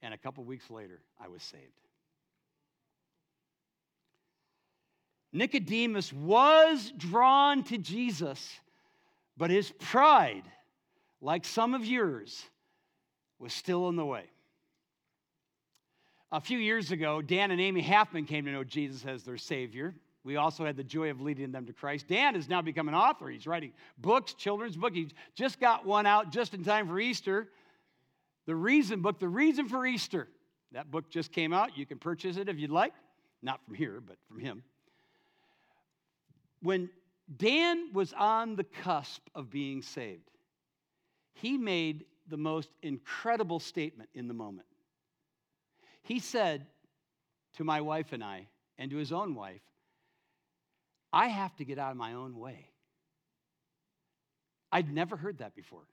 And 0.00 0.14
a 0.14 0.18
couple 0.18 0.44
weeks 0.44 0.70
later, 0.70 1.00
I 1.22 1.28
was 1.28 1.42
saved. 1.42 1.64
Nicodemus 5.32 6.12
was 6.12 6.92
drawn 6.96 7.64
to 7.64 7.78
Jesus, 7.78 8.50
but 9.36 9.50
his 9.50 9.70
pride 9.78 10.44
like 11.22 11.44
some 11.44 11.72
of 11.72 11.86
yours, 11.86 12.44
was 13.42 13.52
still 13.52 13.88
in 13.88 13.96
the 13.96 14.06
way. 14.06 14.22
A 16.30 16.40
few 16.40 16.58
years 16.58 16.92
ago, 16.92 17.20
Dan 17.20 17.50
and 17.50 17.60
Amy 17.60 17.82
Halfman 17.82 18.26
came 18.26 18.44
to 18.44 18.52
know 18.52 18.62
Jesus 18.64 19.04
as 19.04 19.24
their 19.24 19.36
Savior. 19.36 19.94
We 20.24 20.36
also 20.36 20.64
had 20.64 20.76
the 20.76 20.84
joy 20.84 21.10
of 21.10 21.20
leading 21.20 21.50
them 21.50 21.66
to 21.66 21.72
Christ. 21.72 22.06
Dan 22.06 22.36
has 22.36 22.48
now 22.48 22.62
become 22.62 22.88
an 22.88 22.94
author. 22.94 23.28
He's 23.28 23.46
writing 23.46 23.72
books, 23.98 24.32
children's 24.34 24.76
books. 24.76 24.94
He 24.94 25.08
just 25.34 25.58
got 25.58 25.84
one 25.84 26.06
out 26.06 26.30
just 26.30 26.54
in 26.54 26.62
time 26.62 26.86
for 26.86 27.00
Easter. 27.00 27.48
The 28.46 28.54
Reason 28.54 29.02
book, 29.02 29.18
The 29.18 29.28
Reason 29.28 29.68
for 29.68 29.84
Easter. 29.84 30.28
That 30.70 30.90
book 30.90 31.10
just 31.10 31.32
came 31.32 31.52
out. 31.52 31.76
You 31.76 31.84
can 31.84 31.98
purchase 31.98 32.36
it 32.36 32.48
if 32.48 32.58
you'd 32.58 32.70
like. 32.70 32.94
Not 33.42 33.60
from 33.64 33.74
here, 33.74 34.00
but 34.00 34.16
from 34.28 34.38
him. 34.38 34.62
When 36.62 36.88
Dan 37.36 37.92
was 37.92 38.12
on 38.12 38.54
the 38.54 38.64
cusp 38.64 39.22
of 39.34 39.50
being 39.50 39.82
saved, 39.82 40.30
he 41.34 41.58
made 41.58 42.04
the 42.28 42.36
most 42.36 42.68
incredible 42.82 43.60
statement 43.60 44.10
in 44.14 44.28
the 44.28 44.34
moment. 44.34 44.66
He 46.02 46.18
said 46.18 46.66
to 47.56 47.64
my 47.64 47.80
wife 47.80 48.12
and 48.12 48.22
I, 48.22 48.48
and 48.78 48.90
to 48.90 48.96
his 48.96 49.12
own 49.12 49.34
wife, 49.34 49.60
I 51.12 51.28
have 51.28 51.54
to 51.56 51.64
get 51.64 51.78
out 51.78 51.90
of 51.90 51.96
my 51.96 52.14
own 52.14 52.38
way. 52.38 52.68
I'd 54.70 54.92
never 54.92 55.16
heard 55.16 55.38
that 55.38 55.54
before. 55.54 55.86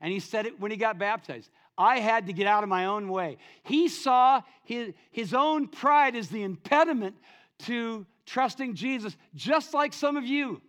And 0.00 0.12
he 0.12 0.20
said 0.20 0.44
it 0.44 0.60
when 0.60 0.70
he 0.70 0.76
got 0.76 0.98
baptized. 0.98 1.50
I 1.78 2.00
had 2.00 2.26
to 2.26 2.32
get 2.32 2.46
out 2.46 2.62
of 2.62 2.68
my 2.68 2.84
own 2.84 3.08
way. 3.08 3.38
He 3.62 3.88
saw 3.88 4.42
his, 4.64 4.92
his 5.10 5.32
own 5.32 5.68
pride 5.68 6.14
as 6.14 6.28
the 6.28 6.42
impediment 6.42 7.16
to 7.60 8.06
trusting 8.26 8.74
Jesus, 8.74 9.16
just 9.34 9.72
like 9.72 9.92
some 9.92 10.16
of 10.16 10.24
you. 10.24 10.60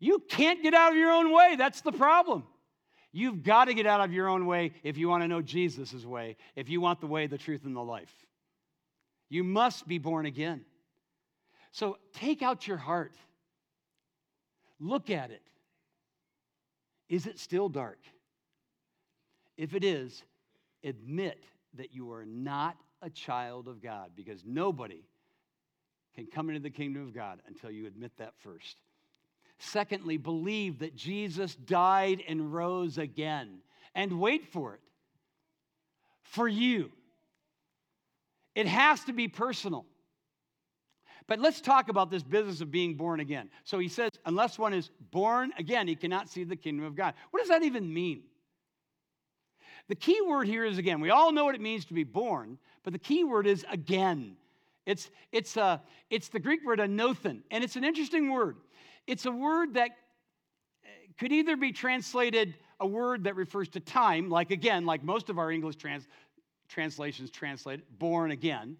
You 0.00 0.18
can't 0.28 0.62
get 0.62 0.74
out 0.74 0.90
of 0.90 0.98
your 0.98 1.12
own 1.12 1.32
way. 1.32 1.54
That's 1.56 1.82
the 1.82 1.92
problem. 1.92 2.44
You've 3.12 3.42
got 3.42 3.66
to 3.66 3.74
get 3.74 3.86
out 3.86 4.00
of 4.00 4.12
your 4.12 4.28
own 4.28 4.46
way 4.46 4.72
if 4.82 4.96
you 4.96 5.08
want 5.08 5.22
to 5.22 5.28
know 5.28 5.42
Jesus' 5.42 6.04
way, 6.04 6.36
if 6.56 6.68
you 6.70 6.80
want 6.80 7.00
the 7.00 7.06
way, 7.06 7.26
the 7.26 7.38
truth, 7.38 7.64
and 7.64 7.76
the 7.76 7.82
life. 7.82 8.12
You 9.28 9.44
must 9.44 9.86
be 9.86 9.98
born 9.98 10.26
again. 10.26 10.64
So 11.70 11.98
take 12.14 12.42
out 12.42 12.66
your 12.66 12.78
heart, 12.78 13.14
look 14.80 15.10
at 15.10 15.30
it. 15.30 15.42
Is 17.08 17.26
it 17.26 17.38
still 17.38 17.68
dark? 17.68 17.98
If 19.56 19.74
it 19.74 19.84
is, 19.84 20.22
admit 20.82 21.44
that 21.74 21.94
you 21.94 22.10
are 22.12 22.24
not 22.24 22.76
a 23.02 23.10
child 23.10 23.68
of 23.68 23.82
God 23.82 24.10
because 24.16 24.42
nobody 24.46 25.04
can 26.14 26.26
come 26.26 26.48
into 26.48 26.60
the 26.60 26.70
kingdom 26.70 27.02
of 27.02 27.14
God 27.14 27.40
until 27.46 27.70
you 27.70 27.86
admit 27.86 28.12
that 28.18 28.34
first. 28.38 28.76
Secondly, 29.64 30.16
believe 30.16 30.80
that 30.80 30.96
Jesus 30.96 31.54
died 31.54 32.20
and 32.26 32.52
rose 32.52 32.98
again. 32.98 33.58
And 33.94 34.18
wait 34.18 34.52
for 34.52 34.74
it. 34.74 34.80
For 36.24 36.48
you. 36.48 36.90
It 38.56 38.66
has 38.66 39.04
to 39.04 39.12
be 39.12 39.28
personal. 39.28 39.86
But 41.28 41.38
let's 41.38 41.60
talk 41.60 41.88
about 41.88 42.10
this 42.10 42.24
business 42.24 42.60
of 42.60 42.72
being 42.72 42.96
born 42.96 43.20
again. 43.20 43.50
So 43.62 43.78
he 43.78 43.86
says, 43.86 44.10
unless 44.26 44.58
one 44.58 44.74
is 44.74 44.90
born 45.12 45.52
again, 45.56 45.86
he 45.86 45.94
cannot 45.94 46.28
see 46.28 46.42
the 46.42 46.56
kingdom 46.56 46.84
of 46.84 46.96
God. 46.96 47.14
What 47.30 47.38
does 47.38 47.48
that 47.48 47.62
even 47.62 47.94
mean? 47.94 48.24
The 49.86 49.94
key 49.94 50.20
word 50.26 50.48
here 50.48 50.64
is 50.64 50.76
again. 50.76 51.00
We 51.00 51.10
all 51.10 51.30
know 51.30 51.44
what 51.44 51.54
it 51.54 51.60
means 51.60 51.84
to 51.84 51.94
be 51.94 52.04
born, 52.04 52.58
but 52.82 52.92
the 52.92 52.98
key 52.98 53.22
word 53.22 53.46
is 53.46 53.64
again. 53.70 54.36
It's, 54.86 55.08
it's, 55.30 55.56
uh, 55.56 55.78
it's 56.10 56.28
the 56.28 56.40
Greek 56.40 56.64
word 56.66 56.80
anothen, 56.80 57.42
and 57.52 57.62
it's 57.62 57.76
an 57.76 57.84
interesting 57.84 58.32
word. 58.32 58.56
It's 59.06 59.26
a 59.26 59.32
word 59.32 59.74
that 59.74 59.90
eh, 60.84 60.88
could 61.18 61.32
either 61.32 61.56
be 61.56 61.72
translated 61.72 62.54
a 62.80 62.86
word 62.86 63.24
that 63.24 63.36
refers 63.36 63.68
to 63.70 63.80
time, 63.80 64.28
like 64.28 64.50
again, 64.50 64.84
like 64.84 65.04
most 65.04 65.30
of 65.30 65.38
our 65.38 65.50
English 65.50 65.76
trans- 65.76 66.08
translations 66.68 67.30
translate 67.30 67.80
born 67.98 68.32
again, 68.32 68.76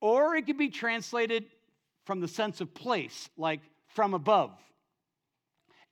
or 0.00 0.34
it 0.34 0.46
could 0.46 0.58
be 0.58 0.68
translated 0.68 1.46
from 2.04 2.20
the 2.20 2.28
sense 2.28 2.60
of 2.60 2.74
place, 2.74 3.30
like 3.36 3.60
from 3.86 4.14
above. 4.14 4.50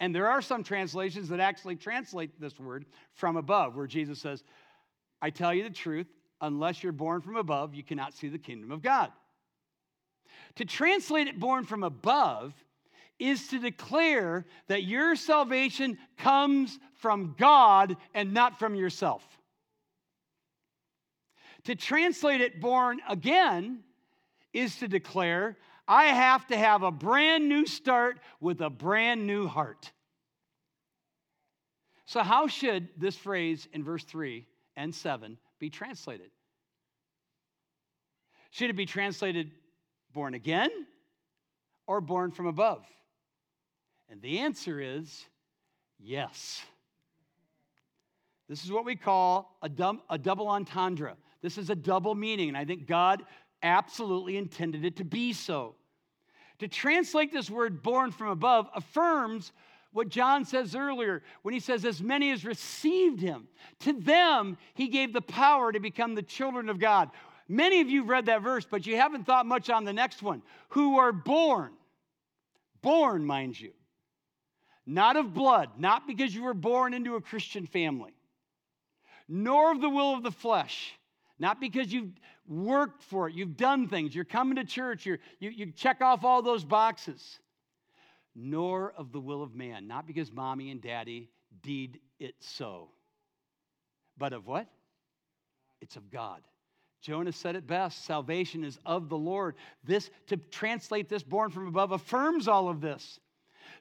And 0.00 0.14
there 0.14 0.28
are 0.28 0.42
some 0.42 0.62
translations 0.62 1.28
that 1.28 1.40
actually 1.40 1.76
translate 1.76 2.40
this 2.40 2.58
word 2.58 2.86
from 3.12 3.36
above, 3.36 3.76
where 3.76 3.86
Jesus 3.86 4.20
says, 4.20 4.42
I 5.20 5.30
tell 5.30 5.52
you 5.52 5.64
the 5.64 5.70
truth, 5.70 6.06
unless 6.40 6.82
you're 6.82 6.92
born 6.92 7.20
from 7.20 7.36
above, 7.36 7.74
you 7.74 7.82
cannot 7.82 8.14
see 8.14 8.28
the 8.28 8.38
kingdom 8.38 8.70
of 8.70 8.82
God. 8.82 9.12
To 10.56 10.64
translate 10.64 11.26
it 11.26 11.38
born 11.38 11.64
from 11.64 11.82
above 11.82 12.54
is 13.18 13.48
to 13.48 13.58
declare 13.58 14.46
that 14.68 14.84
your 14.84 15.16
salvation 15.16 15.98
comes 16.16 16.78
from 16.94 17.34
God 17.38 17.96
and 18.14 18.32
not 18.32 18.58
from 18.58 18.74
yourself. 18.74 19.24
To 21.64 21.74
translate 21.74 22.40
it 22.40 22.60
born 22.60 23.00
again 23.08 23.80
is 24.52 24.76
to 24.76 24.88
declare, 24.88 25.56
I 25.86 26.04
have 26.04 26.46
to 26.48 26.56
have 26.56 26.82
a 26.82 26.90
brand 26.90 27.48
new 27.48 27.66
start 27.66 28.20
with 28.40 28.60
a 28.60 28.70
brand 28.70 29.26
new 29.26 29.46
heart. 29.46 29.92
So, 32.06 32.22
how 32.22 32.46
should 32.46 32.88
this 32.96 33.16
phrase 33.16 33.68
in 33.72 33.84
verse 33.84 34.04
3 34.04 34.46
and 34.76 34.94
7 34.94 35.36
be 35.58 35.68
translated? 35.68 36.30
Should 38.50 38.70
it 38.70 38.76
be 38.76 38.86
translated 38.86 39.50
born 40.14 40.34
again 40.34 40.70
or 41.86 42.00
born 42.00 42.30
from 42.30 42.46
above? 42.46 42.86
And 44.10 44.22
the 44.22 44.38
answer 44.38 44.80
is 44.80 45.26
yes. 45.98 46.62
This 48.48 48.64
is 48.64 48.72
what 48.72 48.84
we 48.84 48.96
call 48.96 49.58
a, 49.62 49.68
dum- 49.68 50.02
a 50.08 50.16
double 50.16 50.48
entendre. 50.48 51.16
This 51.42 51.58
is 51.58 51.70
a 51.70 51.74
double 51.74 52.14
meaning, 52.14 52.48
and 52.48 52.56
I 52.56 52.64
think 52.64 52.86
God 52.86 53.22
absolutely 53.62 54.36
intended 54.36 54.84
it 54.84 54.96
to 54.96 55.04
be 55.04 55.32
so. 55.32 55.74
To 56.60 56.68
translate 56.68 57.32
this 57.32 57.50
word 57.50 57.82
born 57.82 58.10
from 58.10 58.28
above 58.28 58.68
affirms 58.74 59.52
what 59.92 60.08
John 60.08 60.44
says 60.44 60.74
earlier 60.74 61.22
when 61.42 61.54
he 61.54 61.60
says, 61.60 61.84
As 61.84 62.02
many 62.02 62.30
as 62.32 62.44
received 62.44 63.20
him, 63.20 63.48
to 63.80 63.92
them 63.92 64.56
he 64.74 64.88
gave 64.88 65.12
the 65.12 65.20
power 65.20 65.70
to 65.70 65.80
become 65.80 66.14
the 66.14 66.22
children 66.22 66.68
of 66.68 66.78
God. 66.78 67.10
Many 67.48 67.80
of 67.80 67.88
you 67.88 68.00
have 68.00 68.10
read 68.10 68.26
that 68.26 68.42
verse, 68.42 68.66
but 68.68 68.86
you 68.86 68.96
haven't 68.96 69.24
thought 69.24 69.46
much 69.46 69.70
on 69.70 69.84
the 69.84 69.92
next 69.92 70.22
one 70.22 70.42
who 70.70 70.98
are 70.98 71.12
born, 71.12 71.72
born, 72.82 73.24
mind 73.24 73.58
you, 73.58 73.72
not 74.88 75.18
of 75.18 75.34
blood, 75.34 75.68
not 75.78 76.06
because 76.06 76.34
you 76.34 76.42
were 76.42 76.54
born 76.54 76.94
into 76.94 77.16
a 77.16 77.20
Christian 77.20 77.66
family, 77.66 78.14
nor 79.28 79.70
of 79.70 79.82
the 79.82 79.88
will 79.90 80.14
of 80.14 80.22
the 80.22 80.30
flesh, 80.30 80.94
not 81.38 81.60
because 81.60 81.92
you've 81.92 82.18
worked 82.48 83.02
for 83.02 83.28
it, 83.28 83.34
you've 83.34 83.56
done 83.56 83.86
things, 83.86 84.14
you're 84.14 84.24
coming 84.24 84.56
to 84.56 84.64
church, 84.64 85.04
you 85.04 85.18
you, 85.40 85.70
check 85.72 86.00
off 86.00 86.24
all 86.24 86.40
those 86.40 86.64
boxes, 86.64 87.38
nor 88.34 88.94
of 88.96 89.12
the 89.12 89.20
will 89.20 89.42
of 89.42 89.54
man, 89.54 89.86
not 89.86 90.06
because 90.06 90.32
mommy 90.32 90.70
and 90.70 90.80
daddy 90.80 91.28
did 91.62 92.00
it 92.18 92.34
so, 92.40 92.88
but 94.16 94.32
of 94.32 94.46
what? 94.46 94.66
It's 95.82 95.96
of 95.96 96.10
God. 96.10 96.40
Jonah 97.02 97.30
said 97.30 97.56
it 97.56 97.66
best 97.66 98.06
salvation 98.06 98.64
is 98.64 98.78
of 98.86 99.10
the 99.10 99.18
Lord. 99.18 99.54
This, 99.84 100.10
to 100.28 100.38
translate 100.38 101.10
this 101.10 101.22
born 101.22 101.50
from 101.50 101.68
above, 101.68 101.92
affirms 101.92 102.48
all 102.48 102.68
of 102.70 102.80
this. 102.80 103.20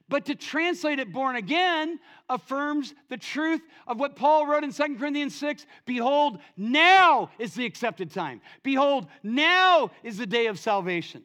But 0.10 0.26
to 0.26 0.36
translate 0.36 1.00
it 1.00 1.12
born 1.12 1.36
again 1.36 2.00
affirms 2.30 2.94
the 3.10 3.18
truth 3.18 3.62
of 3.88 4.00
what 4.00 4.16
Paul 4.16 4.48
wrote 4.48 4.64
in 4.64 4.72
2 4.72 4.96
Corinthians 4.98 5.36
6 5.36 5.66
Behold, 5.86 6.40
now 6.56 7.32
is 7.40 7.54
the 7.54 7.66
accepted 7.66 8.12
time. 8.12 8.42
Behold, 8.64 9.08
now 9.24 9.92
is 10.04 10.18
the 10.18 10.26
day 10.26 10.48
of 10.48 10.60
salvation. 10.60 11.24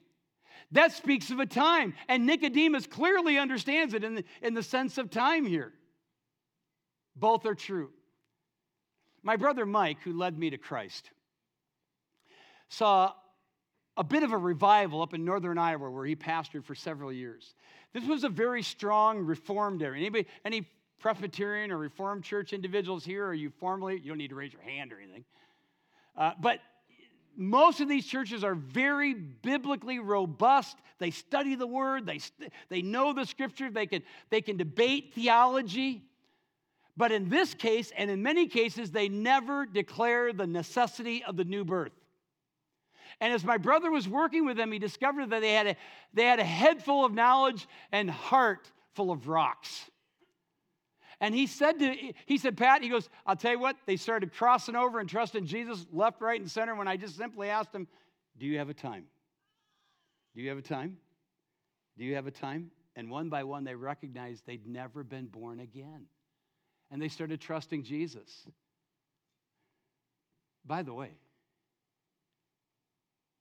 That 0.73 0.93
speaks 0.93 1.31
of 1.31 1.39
a 1.39 1.47
time, 1.47 1.95
and 2.09 2.27
Nicodemus 2.27 2.87
clearly 2.87 3.39
understands 3.39 3.93
it 3.95 4.05
in 4.05 4.15
the, 4.17 4.25
in 4.41 4.55
the 4.55 4.63
sense 4.63 4.97
of 4.97 5.11
time 5.11 5.45
here. 5.45 5.73
Both 7.15 7.45
are 7.45 7.55
true. 7.55 7.91
My 9.23 9.37
brother 9.37 9.67
Mike, 9.67 9.99
who 10.03 10.19
led 10.19 10.39
me 10.39 10.51
to 10.51 10.59
Christ, 10.59 11.11
saw 12.69 13.13
a 13.97 14.05
bit 14.05 14.23
of 14.23 14.33
a 14.33 14.39
revival 14.39 15.03
up 15.03 15.15
in 15.15 15.25
northern 15.25 15.59
Iowa 15.59 15.91
where 15.91 16.07
he 16.07 16.17
pastored 16.17 16.65
for 16.65 16.75
several 16.75 17.13
years. 17.13 17.55
This 17.93 18.05
was 18.05 18.25
a 18.25 18.29
very 18.29 18.63
strong 18.63 19.19
reformed 19.21 19.83
area. 19.83 20.01
Anybody, 20.01 20.27
any 20.45 20.69
Presbyterian 20.99 21.71
or 21.71 21.79
Reformed 21.79 22.25
church 22.25 22.53
individuals 22.53 23.05
here? 23.05 23.27
Are 23.27 23.35
you 23.35 23.51
formally? 23.51 23.99
You 23.99 24.09
don't 24.09 24.19
need 24.19 24.31
to 24.31 24.35
raise 24.35 24.53
your 24.53 24.63
hand 24.63 24.93
or 24.93 24.99
anything. 24.99 25.25
Uh, 26.17 26.33
but 26.41 26.61
most 27.37 27.81
of 27.81 27.89
these 27.89 28.07
churches 28.07 28.45
are 28.45 28.55
very 28.55 29.15
biblically 29.15 29.99
robust. 29.99 30.79
They 30.99 31.11
study 31.11 31.55
the 31.55 31.67
word, 31.67 32.07
they, 32.07 32.21
they 32.69 32.83
know 32.83 33.13
the 33.13 33.25
scripture, 33.25 33.71
they 33.71 33.87
can, 33.87 34.03
they 34.31 34.41
can 34.41 34.57
debate 34.57 35.13
theology. 35.15 36.03
But 36.97 37.11
in 37.11 37.29
this 37.31 37.55
case, 37.55 37.91
and 37.97 38.11
in 38.11 38.23
many 38.23 38.47
cases, 38.47 38.91
they 38.91 39.09
never 39.09 39.65
declare 39.65 40.33
the 40.33 40.47
necessity 40.47 41.25
of 41.25 41.37
the 41.37 41.45
new 41.45 41.65
birth. 41.65 41.93
And 43.21 43.33
as 43.33 43.45
my 43.45 43.59
brother 43.59 43.91
was 43.91 44.09
working 44.09 44.47
with 44.47 44.57
them, 44.57 44.73
he 44.73 44.79
discovered 44.79 45.31
that 45.31 45.41
they 45.41 45.53
had 45.53 45.67
a, 45.67 45.77
they 46.13 46.25
had 46.25 46.39
a 46.41 46.45
head 46.45 46.83
full 46.83 47.05
of 47.05 47.13
knowledge 47.13 47.67
and 47.91 48.11
heart 48.11 48.71
full 48.95 49.11
of 49.11 49.29
rocks. 49.29 49.91
And 51.21 51.35
he 51.35 51.47
said 51.47 51.79
to 51.79 51.95
he 52.27 52.37
said, 52.37 52.57
Pat, 52.57 52.83
he 52.83 52.89
goes, 52.89 53.09
I'll 53.25 53.37
tell 53.37 53.53
you 53.53 53.61
what, 53.61 53.77
they 53.87 53.97
started 53.97 54.33
crossing 54.33 54.75
over 54.75 54.99
and 54.99 55.09
trusting 55.09 55.47
Jesus 55.47 55.87
left, 55.93 56.21
right, 56.21 56.41
and 56.41 56.51
center 56.51 56.75
when 56.75 56.89
I 56.89 56.97
just 56.97 57.17
simply 57.17 57.49
asked 57.49 57.73
him, 57.73 57.87
Do 58.37 58.47
you 58.47 58.59
have 58.59 58.69
a 58.69 58.75
time? 58.75 59.05
Do 60.35 60.43
you 60.43 60.49
have 60.49 60.59
a 60.59 60.63
time? 60.63 60.97
Do 61.97 62.05
you 62.05 62.17
have 62.17 62.27
a 62.27 62.33
time? 62.33 62.73
And 62.97 63.09
one 63.09 63.29
by 63.29 63.45
one, 63.45 63.65
they 63.65 63.75
recognized 63.75 64.47
they'd 64.47 64.67
never 64.67 65.05
been 65.05 65.27
born 65.27 65.61
again. 65.61 66.07
And 66.91 67.01
they 67.01 67.09
started 67.09 67.41
trusting 67.41 67.85
Jesus. 67.85 68.47
By 70.65 70.83
the 70.83 70.93
way, 70.93 71.11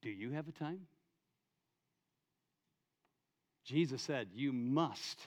do 0.01 0.09
you 0.09 0.31
have 0.31 0.47
a 0.47 0.51
time? 0.51 0.81
Jesus 3.63 4.01
said, 4.01 4.29
You 4.33 4.51
must 4.51 5.19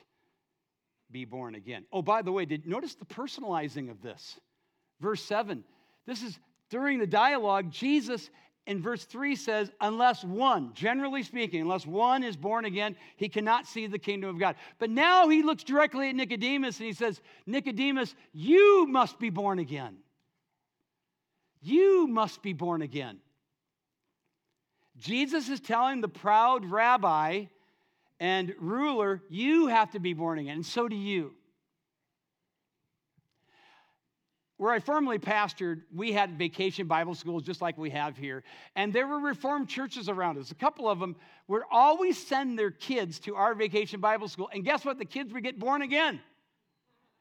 be 1.10 1.24
born 1.24 1.54
again. 1.54 1.84
Oh, 1.92 2.02
by 2.02 2.22
the 2.22 2.32
way, 2.32 2.44
did 2.44 2.66
notice 2.66 2.94
the 2.94 3.04
personalizing 3.04 3.90
of 3.90 4.02
this? 4.02 4.38
Verse 5.00 5.22
7. 5.22 5.64
This 6.06 6.22
is 6.22 6.38
during 6.70 6.98
the 6.98 7.06
dialogue, 7.06 7.70
Jesus 7.70 8.30
in 8.66 8.80
verse 8.80 9.04
3 9.04 9.36
says, 9.36 9.70
Unless 9.80 10.24
one, 10.24 10.72
generally 10.74 11.22
speaking, 11.22 11.60
unless 11.60 11.86
one 11.86 12.22
is 12.22 12.36
born 12.36 12.64
again, 12.64 12.96
he 13.16 13.28
cannot 13.28 13.66
see 13.66 13.86
the 13.86 13.98
kingdom 13.98 14.30
of 14.30 14.38
God. 14.38 14.56
But 14.78 14.90
now 14.90 15.28
he 15.28 15.42
looks 15.42 15.64
directly 15.64 16.08
at 16.08 16.16
Nicodemus 16.16 16.78
and 16.78 16.86
he 16.86 16.92
says, 16.92 17.20
Nicodemus, 17.46 18.14
you 18.32 18.86
must 18.86 19.18
be 19.18 19.30
born 19.30 19.58
again. 19.58 19.96
You 21.60 22.06
must 22.06 22.42
be 22.42 22.52
born 22.52 22.82
again. 22.82 23.18
Jesus 24.98 25.48
is 25.48 25.60
telling 25.60 26.00
the 26.00 26.08
proud 26.08 26.64
rabbi 26.64 27.46
and 28.20 28.54
ruler, 28.58 29.22
you 29.28 29.66
have 29.66 29.90
to 29.92 29.98
be 29.98 30.12
born 30.12 30.38
again, 30.38 30.56
and 30.56 30.66
so 30.66 30.88
do 30.88 30.96
you. 30.96 31.32
Where 34.56 34.72
I 34.72 34.78
formerly 34.78 35.18
pastored, 35.18 35.82
we 35.92 36.12
had 36.12 36.38
vacation 36.38 36.86
Bible 36.86 37.16
schools 37.16 37.42
just 37.42 37.60
like 37.60 37.76
we 37.76 37.90
have 37.90 38.16
here. 38.16 38.44
And 38.76 38.92
there 38.92 39.08
were 39.08 39.18
Reformed 39.18 39.68
churches 39.68 40.08
around 40.08 40.38
us. 40.38 40.52
A 40.52 40.54
couple 40.54 40.88
of 40.88 41.00
them 41.00 41.16
would 41.48 41.62
always 41.72 42.24
send 42.24 42.56
their 42.56 42.70
kids 42.70 43.18
to 43.20 43.34
our 43.34 43.54
vacation 43.54 44.00
Bible 44.00 44.28
school. 44.28 44.48
And 44.52 44.64
guess 44.64 44.84
what? 44.84 44.98
The 44.98 45.04
kids 45.04 45.32
would 45.32 45.42
get 45.42 45.58
born 45.58 45.82
again. 45.82 46.20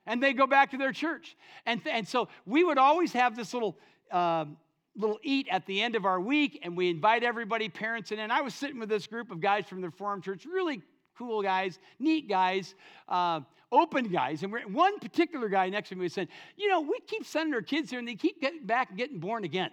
And 0.06 0.22
they 0.22 0.34
go 0.34 0.46
back 0.46 0.72
to 0.72 0.78
their 0.78 0.92
church. 0.92 1.36
And, 1.66 1.82
and 1.88 2.08
so 2.08 2.28
we 2.46 2.64
would 2.64 2.78
always 2.78 3.14
have 3.14 3.36
this 3.36 3.54
little 3.54 3.80
um, 4.12 4.58
little 4.96 5.20
eat 5.24 5.48
at 5.50 5.66
the 5.66 5.82
end 5.82 5.96
of 5.96 6.06
our 6.06 6.20
week, 6.20 6.60
and 6.64 6.78
we 6.78 6.90
invite 6.90 7.24
everybody, 7.24 7.70
parents, 7.70 8.12
in. 8.12 8.20
And 8.20 8.32
I 8.32 8.42
was 8.42 8.54
sitting 8.54 8.80
with 8.80 8.90
this 8.90 9.08
group 9.08 9.32
of 9.32 9.40
guys 9.40 9.66
from 9.66 9.82
the 9.82 9.88
Reformed 9.88 10.24
Church, 10.24 10.46
really 10.46 10.82
cool 11.18 11.42
guys, 11.42 11.80
neat 12.00 12.30
guys, 12.30 12.76
uh, 13.08 13.42
open 13.72 14.06
guys. 14.06 14.44
And 14.44 14.54
one 14.74 15.00
particular 15.00 15.50
guy 15.50 15.70
next 15.70 15.90
to 15.90 15.96
me 15.96 16.04
was 16.04 16.14
saying, 16.14 16.30
You 16.58 16.70
know, 16.70 16.82
we 16.82 17.00
keep 17.08 17.26
sending 17.26 17.54
our 17.54 17.62
kids 17.62 17.90
here, 17.90 18.00
and 18.00 18.08
they 18.08 18.16
keep 18.16 18.42
getting 18.42 18.66
back 18.66 18.90
and 18.90 18.98
getting 18.98 19.20
born 19.20 19.44
again. 19.44 19.72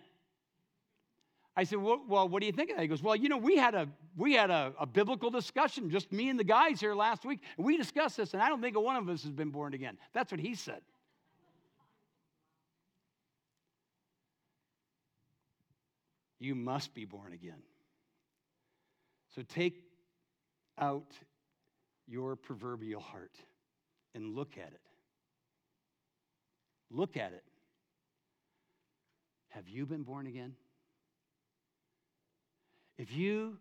I 1.57 1.65
said, 1.65 1.79
well, 1.79 2.01
well, 2.09 2.29
what 2.29 2.41
do 2.41 2.47
you 2.47 2.53
think 2.53 2.71
of 2.71 2.77
that? 2.77 2.83
He 2.83 2.89
goes, 2.89 3.03
well, 3.03 3.17
you 3.17 3.29
know, 3.29 3.37
we 3.37 3.57
had 3.57 3.75
a 3.75 3.89
we 4.17 4.35
had 4.35 4.51
a, 4.51 4.73
a, 4.79 4.87
biblical 4.87 5.31
discussion, 5.31 5.91
just 5.91 6.11
me 6.11 6.29
and 6.29 6.39
the 6.39 6.45
guys 6.45 6.81
here 6.81 6.95
last 6.95 7.25
week, 7.25 7.41
and 7.57 7.65
we 7.67 7.77
discussed 7.77 8.17
this, 8.17 8.35
and 8.35 8.43
I 8.43 8.49
don't 8.49 8.61
think 8.61 8.79
one 8.79 8.97
of 8.97 9.09
us 9.09 9.23
has 9.23 9.33
been 9.33 9.51
born 9.51 9.75
again. 9.75 9.97
That's 10.13 10.33
what 10.33 10.41
he 10.41 10.55
said. 10.55 10.81
You 16.41 16.55
must 16.55 16.95
be 16.95 17.05
born 17.05 17.33
again. 17.33 17.63
So 19.35 19.43
take 19.43 19.85
out 20.79 21.13
your 22.09 22.35
proverbial 22.35 23.01
heart 23.01 23.37
and 24.15 24.35
look 24.35 24.57
at 24.57 24.73
it. 24.73 24.81
Look 26.91 27.17
at 27.17 27.33
it. 27.33 27.45
Have 29.51 29.69
you 29.69 29.87
been 29.87 30.03
born 30.03 30.27
again? 30.27 30.55
If 32.99 33.13
you 33.13 33.59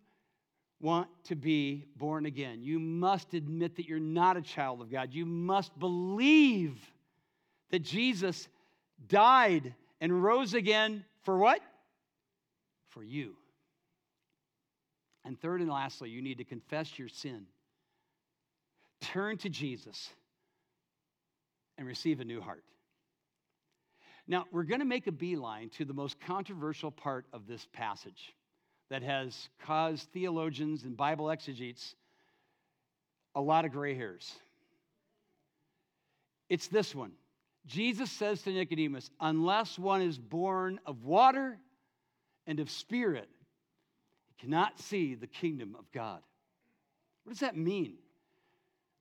want 0.80 1.08
to 1.24 1.36
be 1.36 1.84
born 1.96 2.26
again, 2.26 2.62
you 2.62 2.78
must 2.78 3.34
admit 3.34 3.76
that 3.76 3.86
you're 3.86 3.98
not 4.00 4.36
a 4.36 4.42
child 4.42 4.80
of 4.80 4.90
God. 4.90 5.12
You 5.12 5.26
must 5.26 5.78
believe 5.78 6.78
that 7.70 7.82
Jesus 7.82 8.48
died 9.08 9.74
and 10.00 10.22
rose 10.22 10.54
again 10.54 11.04
for 11.22 11.38
what? 11.38 11.60
For 12.90 13.02
you. 13.02 13.36
And 15.24 15.40
third 15.40 15.60
and 15.60 15.70
lastly, 15.70 16.10
you 16.10 16.22
need 16.22 16.38
to 16.38 16.44
confess 16.44 16.98
your 16.98 17.08
sin. 17.08 17.46
Turn 19.00 19.38
to 19.38 19.48
Jesus 19.48 20.10
and 21.78 21.86
receive 21.86 22.20
a 22.20 22.24
new 22.24 22.40
heart. 22.40 22.64
Now, 24.26 24.44
we're 24.52 24.64
going 24.64 24.80
to 24.80 24.86
make 24.86 25.06
a 25.06 25.12
beeline 25.12 25.70
to 25.70 25.84
the 25.84 25.94
most 25.94 26.20
controversial 26.20 26.90
part 26.90 27.26
of 27.32 27.46
this 27.46 27.66
passage 27.72 28.34
that 28.90 29.02
has 29.02 29.48
caused 29.64 30.08
theologians 30.12 30.84
and 30.84 30.96
Bible 30.96 31.30
exegetes 31.30 31.94
a 33.34 33.40
lot 33.40 33.64
of 33.64 33.72
gray 33.72 33.94
hairs. 33.94 34.32
It's 36.48 36.68
this 36.68 36.94
one. 36.94 37.12
Jesus 37.66 38.10
says 38.10 38.42
to 38.42 38.50
Nicodemus, 38.50 39.10
unless 39.20 39.78
one 39.78 40.02
is 40.02 40.18
born 40.18 40.80
of 40.86 41.04
water 41.04 41.58
and 42.46 42.60
of 42.60 42.70
spirit, 42.70 43.28
he 44.28 44.46
cannot 44.46 44.78
see 44.78 45.14
the 45.14 45.26
kingdom 45.26 45.76
of 45.78 45.90
God. 45.92 46.20
What 47.24 47.32
does 47.32 47.40
that 47.40 47.56
mean? 47.56 47.98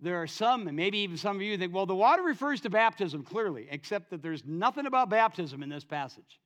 there 0.02 0.21
are 0.21 0.28
some, 0.28 0.67
and 0.67 0.78
maybe 0.78 0.99
even 0.99 1.17
some 1.17 1.36
of 1.36 1.41
you 1.41 1.58
think, 1.58 1.73
well, 1.73 1.86
the 1.86 1.95
water 1.95 2.23
refers 2.23 2.62
to 2.62 2.69
baptism 2.69 3.23
clearly, 3.23 3.67
except 3.69 4.12
that 4.12 4.21
there's 4.21 4.45
nothing 4.45 4.86
about 4.86 5.10
baptism 5.10 5.62
in 5.62 5.69
this 5.69 5.84
passage. 5.84 6.39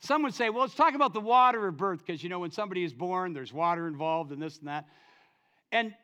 Some 0.00 0.22
would 0.22 0.34
say, 0.34 0.48
well, 0.50 0.62
let's 0.62 0.74
talk 0.74 0.94
about 0.94 1.12
the 1.12 1.20
water 1.20 1.68
of 1.68 1.76
birth, 1.76 2.04
because 2.04 2.22
you 2.22 2.28
know, 2.28 2.40
when 2.40 2.50
somebody 2.50 2.82
is 2.82 2.94
born, 2.94 3.34
there's 3.34 3.52
water 3.52 3.86
involved 3.86 4.32
and 4.32 4.40
this 4.40 4.58
and 4.58 4.68
that. 4.68 4.86
And 5.70 5.94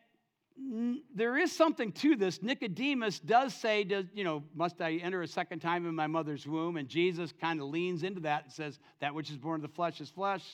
there 1.15 1.37
is 1.37 1.53
something 1.53 1.93
to 1.93 2.17
this. 2.17 2.43
Nicodemus 2.43 3.21
does 3.21 3.55
say, 3.55 3.85
does, 3.85 4.07
you 4.15 4.25
know, 4.25 4.43
must 4.55 4.81
I 4.81 4.95
enter 4.95 5.23
a 5.23 5.29
second 5.29 5.61
time 5.61 5.87
in 5.87 5.95
my 5.95 6.07
mother's 6.07 6.47
womb? 6.47 6.77
And 6.77 6.89
Jesus 6.89 7.33
kind 7.41 7.61
of 7.61 7.69
leans 7.69 8.03
into 8.03 8.21
that 8.21 8.45
and 8.45 8.53
says, 8.53 8.79
that 9.01 9.15
which 9.15 9.31
is 9.31 9.37
born 9.37 9.57
of 9.57 9.63
the 9.63 9.75
flesh 9.75 10.01
is 10.01 10.11
flesh, 10.11 10.45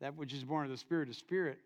that 0.00 0.16
which 0.16 0.32
is 0.32 0.44
born 0.44 0.64
of 0.64 0.70
the 0.70 0.76
spirit 0.76 1.08
is 1.08 1.16
spirit. 1.16 1.58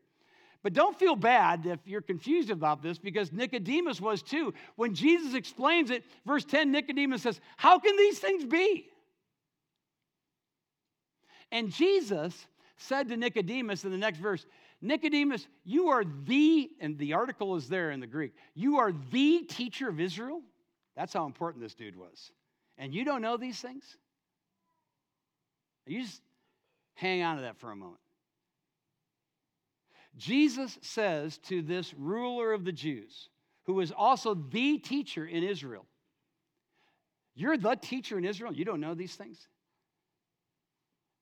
But 0.62 0.72
don't 0.72 0.98
feel 0.98 1.16
bad 1.16 1.64
if 1.66 1.80
you're 1.84 2.00
confused 2.00 2.50
about 2.50 2.82
this 2.82 2.98
because 2.98 3.32
Nicodemus 3.32 4.00
was 4.00 4.22
too. 4.22 4.52
When 4.74 4.94
Jesus 4.94 5.34
explains 5.34 5.90
it, 5.90 6.04
verse 6.26 6.44
10, 6.44 6.72
Nicodemus 6.72 7.22
says, 7.22 7.40
How 7.56 7.78
can 7.78 7.96
these 7.96 8.18
things 8.18 8.44
be? 8.44 8.86
And 11.52 11.70
Jesus 11.70 12.46
said 12.78 13.08
to 13.08 13.16
Nicodemus 13.16 13.84
in 13.84 13.90
the 13.90 13.96
next 13.96 14.18
verse, 14.18 14.44
Nicodemus, 14.82 15.46
you 15.64 15.88
are 15.88 16.04
the, 16.04 16.70
and 16.80 16.98
the 16.98 17.14
article 17.14 17.56
is 17.56 17.68
there 17.68 17.90
in 17.90 18.00
the 18.00 18.06
Greek, 18.06 18.32
you 18.54 18.78
are 18.78 18.92
the 19.10 19.40
teacher 19.48 19.88
of 19.88 20.00
Israel. 20.00 20.42
That's 20.96 21.12
how 21.12 21.26
important 21.26 21.62
this 21.62 21.74
dude 21.74 21.96
was. 21.96 22.32
And 22.78 22.94
you 22.94 23.04
don't 23.04 23.22
know 23.22 23.36
these 23.36 23.60
things? 23.60 23.84
You 25.86 26.02
just 26.02 26.20
hang 26.94 27.22
on 27.22 27.36
to 27.36 27.42
that 27.42 27.58
for 27.58 27.70
a 27.70 27.76
moment. 27.76 28.00
Jesus 30.16 30.78
says 30.80 31.38
to 31.38 31.62
this 31.62 31.92
ruler 31.94 32.52
of 32.52 32.64
the 32.64 32.72
Jews, 32.72 33.28
who 33.64 33.80
is 33.80 33.92
also 33.92 34.34
the 34.34 34.78
teacher 34.78 35.26
in 35.26 35.42
Israel, 35.42 35.84
You're 37.34 37.58
the 37.58 37.76
teacher 37.76 38.16
in 38.16 38.24
Israel, 38.24 38.52
you 38.52 38.64
don't 38.64 38.80
know 38.80 38.94
these 38.94 39.14
things? 39.14 39.48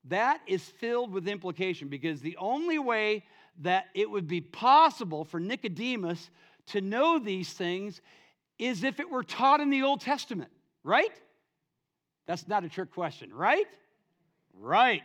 That 0.04 0.40
is 0.46 0.62
filled 0.62 1.12
with 1.12 1.26
implication 1.26 1.88
because 1.88 2.20
the 2.20 2.36
only 2.36 2.78
way 2.78 3.24
that 3.62 3.86
it 3.94 4.10
would 4.10 4.26
be 4.26 4.40
possible 4.40 5.24
for 5.24 5.38
Nicodemus 5.40 6.30
to 6.66 6.80
know 6.80 7.18
these 7.18 7.52
things 7.52 8.00
is 8.58 8.84
if 8.84 9.00
it 9.00 9.10
were 9.10 9.22
taught 9.22 9.60
in 9.60 9.70
the 9.70 9.82
Old 9.82 10.00
Testament, 10.00 10.50
right? 10.82 11.10
That's 12.26 12.48
not 12.48 12.64
a 12.64 12.68
trick 12.68 12.92
question, 12.92 13.32
right? 13.32 13.66
Right. 14.52 15.02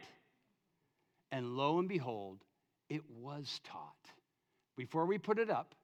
And 1.31 1.57
lo 1.57 1.79
and 1.79 1.87
behold, 1.87 2.39
it 2.89 3.01
was 3.09 3.59
taught. 3.63 3.93
Before 4.77 5.05
we 5.05 5.17
put 5.17 5.39
it 5.39 5.49
up, 5.49 5.75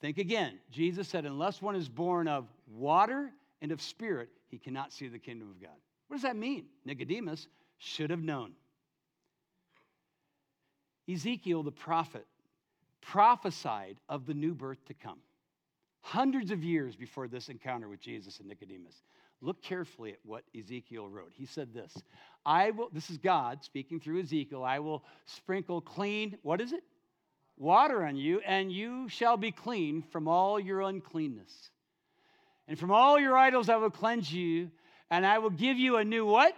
think 0.00 0.18
again. 0.18 0.58
Jesus 0.70 1.08
said, 1.08 1.26
Unless 1.26 1.60
one 1.60 1.76
is 1.76 1.88
born 1.88 2.28
of 2.28 2.46
water 2.66 3.30
and 3.60 3.72
of 3.72 3.82
spirit, 3.82 4.28
he 4.48 4.58
cannot 4.58 4.92
see 4.92 5.08
the 5.08 5.18
kingdom 5.18 5.50
of 5.50 5.60
God. 5.60 5.76
What 6.08 6.16
does 6.16 6.22
that 6.22 6.36
mean? 6.36 6.66
Nicodemus 6.84 7.48
should 7.78 8.10
have 8.10 8.22
known. 8.22 8.52
Ezekiel 11.08 11.62
the 11.62 11.72
prophet 11.72 12.26
prophesied 13.00 13.96
of 14.08 14.26
the 14.26 14.34
new 14.34 14.54
birth 14.54 14.84
to 14.86 14.94
come. 14.94 15.18
Hundreds 16.00 16.50
of 16.50 16.64
years 16.64 16.96
before 16.96 17.28
this 17.28 17.48
encounter 17.48 17.88
with 17.88 18.00
Jesus 18.00 18.38
and 18.38 18.48
Nicodemus. 18.48 19.02
Look 19.40 19.60
carefully 19.60 20.12
at 20.12 20.18
what 20.24 20.44
Ezekiel 20.56 21.08
wrote. 21.08 21.32
He 21.34 21.46
said 21.46 21.74
this 21.74 21.94
I 22.46 22.70
will, 22.70 22.88
this 22.92 23.10
is 23.10 23.18
God 23.18 23.64
speaking 23.64 24.00
through 24.00 24.20
Ezekiel, 24.20 24.64
I 24.64 24.78
will 24.78 25.04
sprinkle 25.26 25.80
clean, 25.80 26.38
what 26.42 26.60
is 26.60 26.72
it? 26.72 26.82
Water 27.58 28.04
on 28.04 28.16
you, 28.16 28.40
and 28.40 28.72
you 28.72 29.08
shall 29.08 29.36
be 29.36 29.52
clean 29.52 30.02
from 30.10 30.26
all 30.26 30.58
your 30.58 30.80
uncleanness. 30.80 31.70
And 32.66 32.78
from 32.78 32.90
all 32.90 33.18
your 33.18 33.36
idols 33.36 33.68
I 33.68 33.76
will 33.76 33.90
cleanse 33.90 34.32
you, 34.32 34.70
and 35.10 35.26
I 35.26 35.38
will 35.38 35.50
give 35.50 35.76
you 35.76 35.96
a 35.96 36.04
new 36.04 36.24
what? 36.24 36.56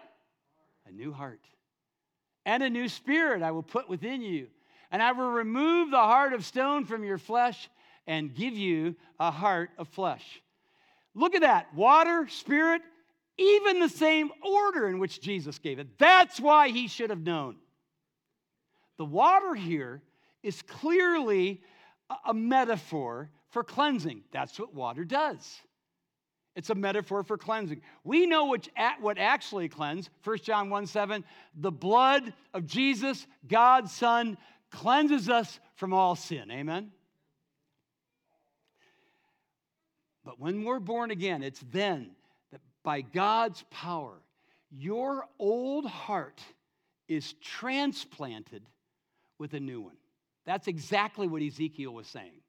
A 0.87 0.93
new 0.93 1.13
heart. 1.13 1.41
And 2.47 2.63
a 2.63 2.71
new 2.71 2.89
spirit 2.89 3.43
I 3.43 3.51
will 3.51 3.63
put 3.63 3.89
within 3.89 4.23
you. 4.23 4.49
And 4.91 5.03
I 5.03 5.13
will 5.13 5.31
remove 5.31 5.91
the 5.91 5.97
heart 5.97 6.33
of 6.33 6.45
stone 6.45 6.85
from 6.85 7.05
your 7.05 7.19
flesh 7.19 7.69
and 8.07 8.35
give 8.35 8.57
you 8.57 8.97
a 9.19 9.31
heart 9.31 9.71
of 9.79 9.89
flesh. 9.89 10.43
Look 11.15 11.35
at 11.35 11.43
that 11.43 11.75
water, 11.75 12.27
spirit, 12.29 12.83
even 13.39 13.81
the 13.81 13.89
same 13.89 14.31
order 14.43 14.89
in 14.89 14.99
which 14.99 15.21
Jesus 15.21 15.59
gave 15.59 15.79
it. 15.79 15.99
That's 15.99 16.39
why 16.39 16.69
he 16.69 16.87
should 16.87 17.11
have 17.11 17.23
known. 17.23 17.57
The 18.97 19.05
water 19.05 19.55
here 19.55 20.03
is 20.43 20.63
clearly 20.63 21.63
a 22.27 22.35
metaphor 22.35 23.31
for 23.51 23.65
cleansing. 23.65 24.23
That's 24.33 24.59
what 24.59 24.75
water 24.75 25.05
does. 25.05 25.61
It's 26.57 26.71
a 26.71 26.75
metaphor 26.75 27.25
for 27.25 27.37
cleansing. 27.37 27.83
We 28.05 28.27
know 28.27 28.47
which, 28.47 28.69
what 29.01 29.19
actually 29.19 29.69
cleanse. 29.69 30.09
1 30.23 30.39
John 30.39 30.71
1 30.71 30.87
7, 30.87 31.25
the 31.57 31.73
blood 31.73 32.33
of 32.53 32.67
Jesus, 32.67 33.27
God's 33.49 33.93
Son, 33.93 34.39
cleanses 34.71 35.29
us 35.29 35.59
from 35.75 35.93
all 35.93 36.15
sin. 36.15 36.51
Amen? 36.51 36.93
But 40.25 40.41
when 40.41 40.65
we're 40.65 40.81
born 40.81 41.11
again, 41.11 41.43
it's 41.43 41.63
then 41.71 42.13
that 42.53 42.61
by 42.83 43.03
God's 43.03 43.65
power, 43.71 44.15
your 44.71 45.27
old 45.39 45.87
heart 45.87 46.41
is 47.09 47.35
transplanted 47.35 48.63
with 49.39 49.55
a 49.55 49.61
new 49.61 49.81
one. 49.81 49.97
That's 50.47 50.69
exactly 50.69 51.27
what 51.27 51.43
Ezekiel 51.43 51.93
was 51.93 52.07
saying. 52.07 52.41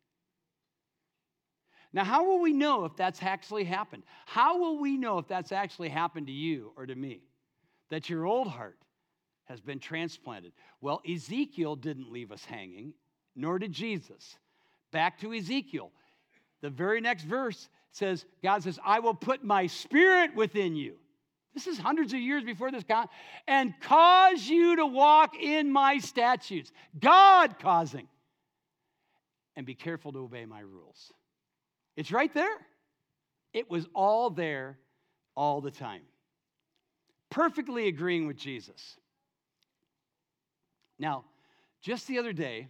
Now, 1.96 2.04
how 2.04 2.26
will 2.26 2.42
we 2.42 2.52
know 2.52 2.84
if 2.84 2.98
that's 2.98 3.24
actually 3.24 3.64
happened? 3.64 4.04
How 4.26 4.60
will 4.60 4.80
we 4.80 4.98
know 4.98 5.18
if 5.18 5.30
that's 5.30 5.54
actually 5.54 5.88
happened 5.88 6.28
to 6.28 6.34
you 6.34 6.74
or 6.76 6.86
to 6.86 6.94
me? 6.94 7.22
That 7.90 8.10
your 8.10 8.26
old 8.26 8.50
heart 8.50 8.78
has 9.46 9.62
been 9.62 9.80
transplanted. 9.80 10.52
Well, 10.82 11.02
Ezekiel 11.10 11.78
didn't 11.78 12.12
leave 12.12 12.34
us 12.34 12.44
hanging, 12.44 12.94
nor 13.34 13.60
did 13.60 13.72
Jesus. 13.72 14.38
Back 14.92 15.22
to 15.22 15.34
Ezekiel. 15.34 15.90
The 16.60 16.70
very 16.70 17.00
next 17.00 17.24
verse 17.24 17.70
says, 17.92 18.26
God 18.44 18.64
says, 18.64 18.78
I 18.84 19.00
will 19.00 19.14
put 19.14 19.46
my 19.46 19.68
spirit 19.68 20.36
within 20.36 20.76
you. 20.76 20.96
This 21.54 21.66
is 21.66 21.78
hundreds 21.78 22.12
of 22.12 22.20
years 22.20 22.44
before 22.44 22.72
this, 22.72 22.84
God, 22.84 23.08
and 23.48 23.74
cause 23.80 24.46
you 24.46 24.76
to 24.76 24.86
walk 24.86 25.38
in 25.42 25.72
my 25.72 26.00
statutes. 26.00 26.74
God 27.00 27.58
causing. 27.58 28.10
And 29.56 29.66
be 29.66 29.76
careful 29.76 30.12
to 30.12 30.20
obey 30.20 30.46
my 30.46 30.60
rules. 30.60 31.14
It's 31.96 32.12
right 32.12 32.34
there. 32.34 32.58
It 33.54 33.70
was 33.70 33.88
all 33.94 34.30
there 34.30 34.78
all 35.36 35.62
the 35.62 35.72
time. 35.72 36.02
Perfectly 37.30 37.88
agreeing 37.88 38.28
with 38.28 38.38
Jesus. 38.38 38.98
Now, 41.00 41.26
just 41.82 42.08
the 42.08 42.20
other 42.20 42.34
day, 42.34 42.70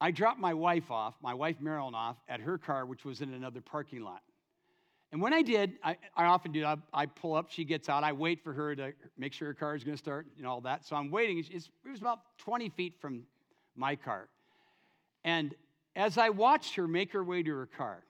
I 0.00 0.10
dropped 0.10 0.40
my 0.40 0.54
wife 0.54 0.90
off, 0.90 1.14
my 1.22 1.34
wife 1.34 1.56
Marilyn 1.60 1.94
off, 1.94 2.16
at 2.28 2.40
her 2.40 2.58
car, 2.58 2.86
which 2.86 3.04
was 3.04 3.20
in 3.20 3.32
another 3.32 3.60
parking 3.60 4.02
lot. 4.02 4.22
And 5.12 5.20
when 5.20 5.34
I 5.34 5.42
did, 5.42 5.74
I, 5.84 5.96
I 6.16 6.24
often 6.24 6.52
do, 6.52 6.64
I, 6.64 6.76
I, 6.92 7.06
pull 7.06 7.34
up, 7.34 7.50
she 7.50 7.64
gets 7.64 7.88
out, 7.90 8.02
I 8.02 8.12
wait 8.12 8.42
for 8.42 8.52
her 8.54 8.74
to 8.74 8.94
make 9.18 9.34
sure 9.34 9.46
her 9.48 9.54
car 9.54 9.74
is 9.74 9.84
going 9.84 9.96
to 9.96 10.02
start 10.02 10.26
and 10.38 10.46
all 10.46 10.62
that. 10.62 10.86
So 10.86 10.96
I'm 10.96 11.10
waiting. 11.10 11.38
It's, 11.38 11.68
it 11.84 11.90
was 11.90 12.00
about 12.00 12.20
20 12.38 12.70
feet 12.70 12.94
from 12.98 13.24
my 13.76 13.94
car. 13.94 14.28
And 15.22 15.54
as 15.94 16.18
I 16.18 16.30
watched 16.30 16.76
her 16.76 16.88
make 16.88 17.12
her 17.12 17.22
way 17.22 17.42
to 17.42 17.54
her 17.54 17.66
car, 17.66 18.02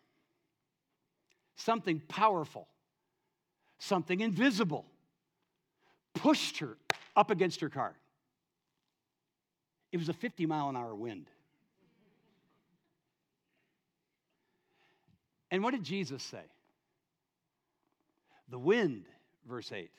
something 1.56 2.00
powerful, 2.08 2.68
something 3.78 4.20
invisible, 4.20 4.84
pushed 6.14 6.58
her 6.58 6.76
up 7.16 7.30
against 7.30 7.60
her 7.60 7.68
car. 7.68 7.94
It 9.90 9.98
was 9.98 10.08
a 10.08 10.14
50 10.14 10.46
mile 10.46 10.68
an 10.68 10.76
hour 10.76 10.94
wind. 10.94 11.26
And 15.50 15.62
what 15.62 15.72
did 15.72 15.84
Jesus 15.84 16.22
say? 16.22 16.42
The 18.48 18.58
wind, 18.58 19.04
verse 19.46 19.70
8, 19.70 19.90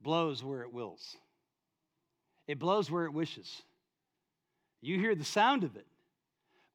blows 0.00 0.42
where 0.42 0.62
it 0.62 0.72
wills, 0.72 1.16
it 2.46 2.58
blows 2.58 2.90
where 2.90 3.04
it 3.04 3.12
wishes. 3.12 3.62
You 4.80 4.98
hear 4.98 5.14
the 5.14 5.24
sound 5.24 5.64
of 5.64 5.76
it, 5.76 5.86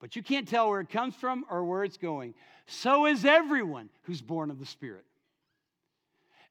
but 0.03 0.17
you 0.17 0.21
can't 0.21 0.49
tell 0.49 0.67
where 0.67 0.81
it 0.81 0.89
comes 0.89 1.15
from 1.15 1.45
or 1.49 1.63
where 1.63 1.85
it's 1.85 1.95
going. 1.95 2.33
So 2.65 3.05
is 3.05 3.23
everyone 3.23 3.87
who's 4.01 4.21
born 4.21 4.51
of 4.51 4.59
the 4.59 4.65
Spirit. 4.65 5.05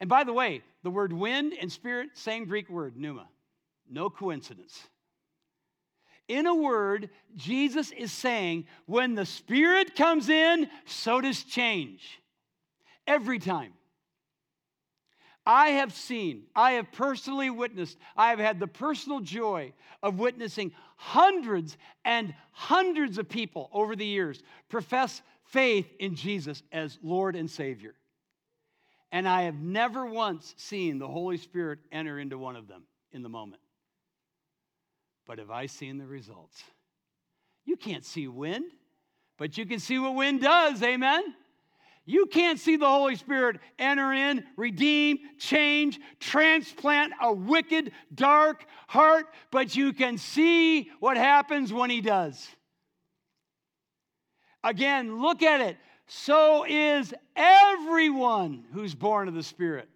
And 0.00 0.08
by 0.08 0.24
the 0.24 0.32
way, 0.32 0.62
the 0.82 0.90
word 0.90 1.12
wind 1.12 1.52
and 1.60 1.70
spirit, 1.70 2.08
same 2.14 2.46
Greek 2.46 2.70
word, 2.70 2.96
pneuma. 2.96 3.28
No 3.90 4.08
coincidence. 4.08 4.80
In 6.28 6.46
a 6.46 6.54
word, 6.54 7.10
Jesus 7.36 7.90
is 7.90 8.10
saying, 8.10 8.64
when 8.86 9.14
the 9.14 9.26
Spirit 9.26 9.96
comes 9.96 10.30
in, 10.30 10.66
so 10.86 11.20
does 11.20 11.44
change. 11.44 12.22
Every 13.06 13.38
time. 13.38 13.74
I 15.44 15.70
have 15.70 15.92
seen, 15.92 16.44
I 16.54 16.72
have 16.72 16.92
personally 16.92 17.50
witnessed, 17.50 17.98
I 18.16 18.30
have 18.30 18.38
had 18.38 18.60
the 18.60 18.68
personal 18.68 19.20
joy 19.20 19.72
of 20.02 20.18
witnessing 20.18 20.72
hundreds 20.96 21.76
and 22.04 22.32
hundreds 22.52 23.18
of 23.18 23.28
people 23.28 23.68
over 23.72 23.96
the 23.96 24.06
years 24.06 24.40
profess 24.68 25.20
faith 25.46 25.86
in 25.98 26.14
Jesus 26.14 26.62
as 26.70 26.98
Lord 27.02 27.34
and 27.34 27.50
Savior. 27.50 27.94
And 29.10 29.28
I 29.28 29.42
have 29.42 29.56
never 29.56 30.06
once 30.06 30.54
seen 30.56 30.98
the 30.98 31.08
Holy 31.08 31.38
Spirit 31.38 31.80
enter 31.90 32.18
into 32.18 32.38
one 32.38 32.56
of 32.56 32.68
them 32.68 32.84
in 33.10 33.22
the 33.22 33.28
moment. 33.28 33.60
But 35.26 35.38
have 35.38 35.50
I 35.50 35.66
seen 35.66 35.98
the 35.98 36.06
results? 36.06 36.62
You 37.64 37.76
can't 37.76 38.04
see 38.04 38.28
wind, 38.28 38.64
but 39.38 39.58
you 39.58 39.66
can 39.66 39.80
see 39.80 39.98
what 39.98 40.14
wind 40.14 40.40
does, 40.40 40.82
amen? 40.82 41.22
You 42.04 42.26
can't 42.26 42.58
see 42.58 42.76
the 42.76 42.88
Holy 42.88 43.14
Spirit 43.14 43.60
enter 43.78 44.12
in, 44.12 44.44
redeem, 44.56 45.18
change, 45.38 46.00
transplant 46.18 47.12
a 47.20 47.32
wicked, 47.32 47.92
dark 48.12 48.64
heart, 48.88 49.26
but 49.52 49.76
you 49.76 49.92
can 49.92 50.18
see 50.18 50.90
what 50.98 51.16
happens 51.16 51.72
when 51.72 51.90
He 51.90 52.00
does. 52.00 52.48
Again, 54.64 55.20
look 55.20 55.42
at 55.42 55.60
it. 55.60 55.76
So 56.08 56.64
is 56.68 57.14
everyone 57.36 58.64
who's 58.72 58.94
born 58.94 59.28
of 59.28 59.34
the 59.34 59.42
Spirit. 59.42 59.88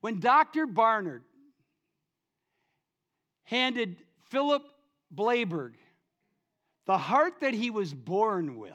When 0.00 0.20
Dr. 0.20 0.66
Barnard 0.66 1.24
handed 3.44 3.96
Philip 4.30 4.62
Blaiberg 5.10 5.74
the 6.90 6.98
heart 6.98 7.34
that 7.42 7.54
he 7.54 7.70
was 7.70 7.94
born 7.94 8.58
with. 8.58 8.72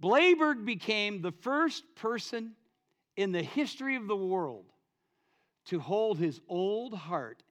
Blaiberg 0.00 0.64
became 0.64 1.22
the 1.22 1.30
first 1.30 1.84
person 1.94 2.56
in 3.16 3.30
the 3.30 3.44
history 3.44 3.94
of 3.94 4.08
the 4.08 4.16
world 4.16 4.64
to 5.66 5.78
hold 5.78 6.18
his 6.18 6.40
old 6.48 6.94
heart 6.94 7.44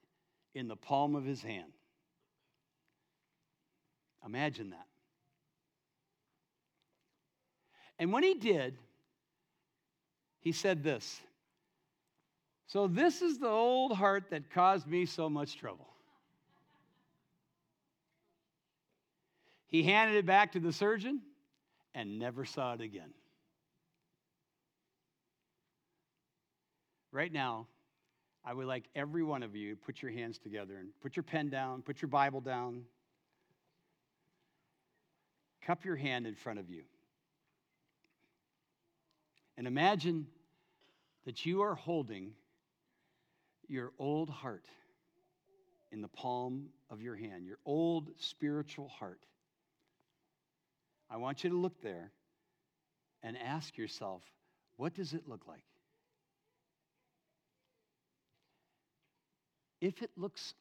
in 0.56 0.68
the 0.68 0.76
palm 0.76 1.16
of 1.16 1.24
his 1.24 1.42
hand. 1.42 1.72
Imagine 4.26 4.72
that. 4.72 4.88
And 7.98 8.12
when 8.12 8.24
he 8.24 8.34
did, 8.34 8.78
he 10.42 10.52
said 10.52 10.84
this 10.84 11.22
So, 12.68 12.88
this 12.88 13.22
is 13.22 13.40
the 13.40 13.48
old 13.48 13.96
heart 13.96 14.32
that 14.32 14.52
caused 14.52 14.86
me 14.86 15.06
so 15.06 15.30
much 15.30 15.58
trouble. 15.58 15.91
He 19.72 19.84
handed 19.84 20.18
it 20.18 20.26
back 20.26 20.52
to 20.52 20.60
the 20.60 20.74
surgeon 20.74 21.22
and 21.96 22.20
never 22.20 22.44
saw 22.44 22.74
it 22.74 22.82
again. 22.82 23.14
Right 27.14 27.32
now, 27.32 27.68
I 28.44 28.54
would 28.54 28.68
like 28.68 28.84
every 28.96 29.24
one 29.24 29.44
of 29.44 29.56
you 29.56 29.76
to 29.76 29.76
put 29.78 30.02
your 30.02 30.12
hands 30.12 30.38
together 30.38 30.78
and 30.78 30.90
put 31.02 31.16
your 31.16 31.24
pen 31.24 31.50
down, 31.50 31.82
put 31.84 32.02
your 32.02 32.10
Bible 32.10 32.42
down, 32.42 32.84
cup 35.62 35.86
your 35.86 35.96
hand 35.96 36.28
in 36.28 36.36
front 36.36 36.60
of 36.60 36.70
you. 36.70 36.84
And 39.58 39.68
imagine 39.68 40.28
that 41.26 41.46
you 41.46 41.62
are 41.62 41.76
holding 41.76 42.32
your 43.68 43.92
old 44.00 44.30
heart 44.30 44.66
in 45.92 46.02
the 46.02 46.08
palm 46.10 46.68
of 46.90 47.02
your 47.02 47.16
hand, 47.16 47.46
your 47.46 47.60
old 47.66 48.10
spiritual 48.18 48.90
heart. 48.90 49.20
I 51.12 51.18
want 51.18 51.44
you 51.44 51.50
to 51.50 51.58
look 51.58 51.82
there 51.82 52.10
and 53.22 53.38
ask 53.38 53.78
yourself, 53.78 54.24
what 54.78 54.94
does 54.94 55.12
it 55.12 55.28
look 55.28 55.46
like? 55.46 55.64
If 59.82 60.02
it 60.02 60.12
looks 60.16 60.54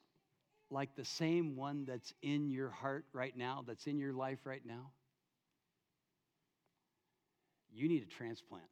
like 0.69 0.95
the 0.95 1.05
same 1.05 1.55
one 1.55 1.85
that's 1.85 2.13
in 2.21 2.49
your 2.49 2.69
heart 2.69 3.05
right 3.13 3.35
now, 3.35 3.63
that's 3.65 3.87
in 3.87 3.97
your 3.97 4.11
life 4.11 4.39
right 4.43 4.65
now, 4.65 4.91
you 7.71 7.87
need 7.87 8.03
a 8.03 8.13
transplant. 8.13 8.65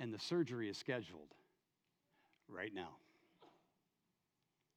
And 0.00 0.12
the 0.12 0.18
surgery 0.18 0.68
is 0.68 0.76
scheduled 0.76 1.32
right 2.48 2.74
now. 2.74 2.96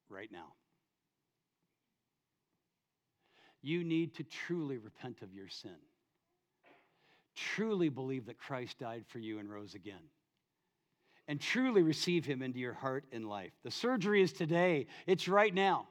Right 0.10 0.32
now 0.32 0.54
you 3.62 3.84
need 3.84 4.16
to 4.16 4.24
truly 4.24 4.78
repent 4.78 5.22
of 5.22 5.34
your 5.34 5.50
sin. 5.50 5.76
Truly 7.36 7.90
believe 7.90 8.26
that 8.26 8.38
Christ 8.38 8.80
died 8.80 9.06
for 9.08 9.20
you 9.20 9.40
and 9.40 9.50
rose 9.50 9.76
again. 9.76 10.02
And 11.28 11.40
truly 11.40 11.82
receive 11.82 12.26
him 12.26 12.42
into 12.42 12.60
your 12.60 12.74
heart 12.74 13.04
and 13.12 13.28
life. 13.28 13.52
The 13.64 13.72
surgery 13.72 14.22
is 14.22 14.32
today, 14.32 14.88
it's 15.06 15.28
right 15.28 15.54
now. 15.54 15.88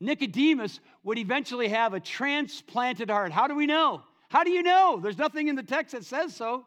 Nicodemus 0.00 0.80
would 1.02 1.18
eventually 1.18 1.68
have 1.68 1.92
a 1.92 2.00
transplanted 2.00 3.10
heart. 3.10 3.32
How 3.32 3.48
do 3.48 3.54
we 3.54 3.66
know? 3.66 4.02
How 4.28 4.44
do 4.44 4.50
you 4.50 4.62
know? 4.62 5.00
There's 5.02 5.18
nothing 5.18 5.48
in 5.48 5.56
the 5.56 5.62
text 5.62 5.92
that 5.92 6.04
says 6.04 6.36
so. 6.36 6.66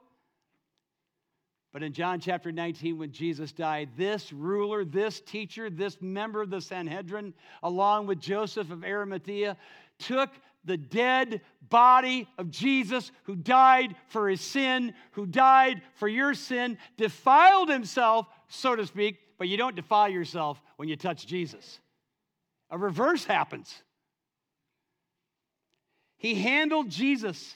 But 1.73 1.83
in 1.83 1.93
John 1.93 2.19
chapter 2.19 2.51
19, 2.51 2.97
when 2.97 3.11
Jesus 3.11 3.53
died, 3.53 3.89
this 3.95 4.33
ruler, 4.33 4.83
this 4.83 5.21
teacher, 5.21 5.69
this 5.69 6.01
member 6.01 6.41
of 6.41 6.49
the 6.49 6.59
Sanhedrin, 6.59 7.33
along 7.63 8.07
with 8.07 8.19
Joseph 8.19 8.71
of 8.71 8.83
Arimathea, 8.83 9.55
took 9.97 10.29
the 10.65 10.77
dead 10.77 11.41
body 11.69 12.27
of 12.37 12.51
Jesus 12.51 13.11
who 13.23 13.35
died 13.35 13.95
for 14.07 14.27
his 14.27 14.41
sin, 14.41 14.93
who 15.11 15.25
died 15.25 15.81
for 15.95 16.07
your 16.07 16.33
sin, 16.33 16.77
defiled 16.97 17.69
himself, 17.69 18.27
so 18.49 18.75
to 18.75 18.85
speak, 18.85 19.17
but 19.37 19.47
you 19.47 19.57
don't 19.57 19.75
defile 19.75 20.09
yourself 20.09 20.61
when 20.75 20.89
you 20.89 20.97
touch 20.97 21.25
Jesus. 21.25 21.79
A 22.69 22.77
reverse 22.77 23.23
happens. 23.23 23.73
He 26.17 26.35
handled 26.35 26.89
Jesus 26.89 27.55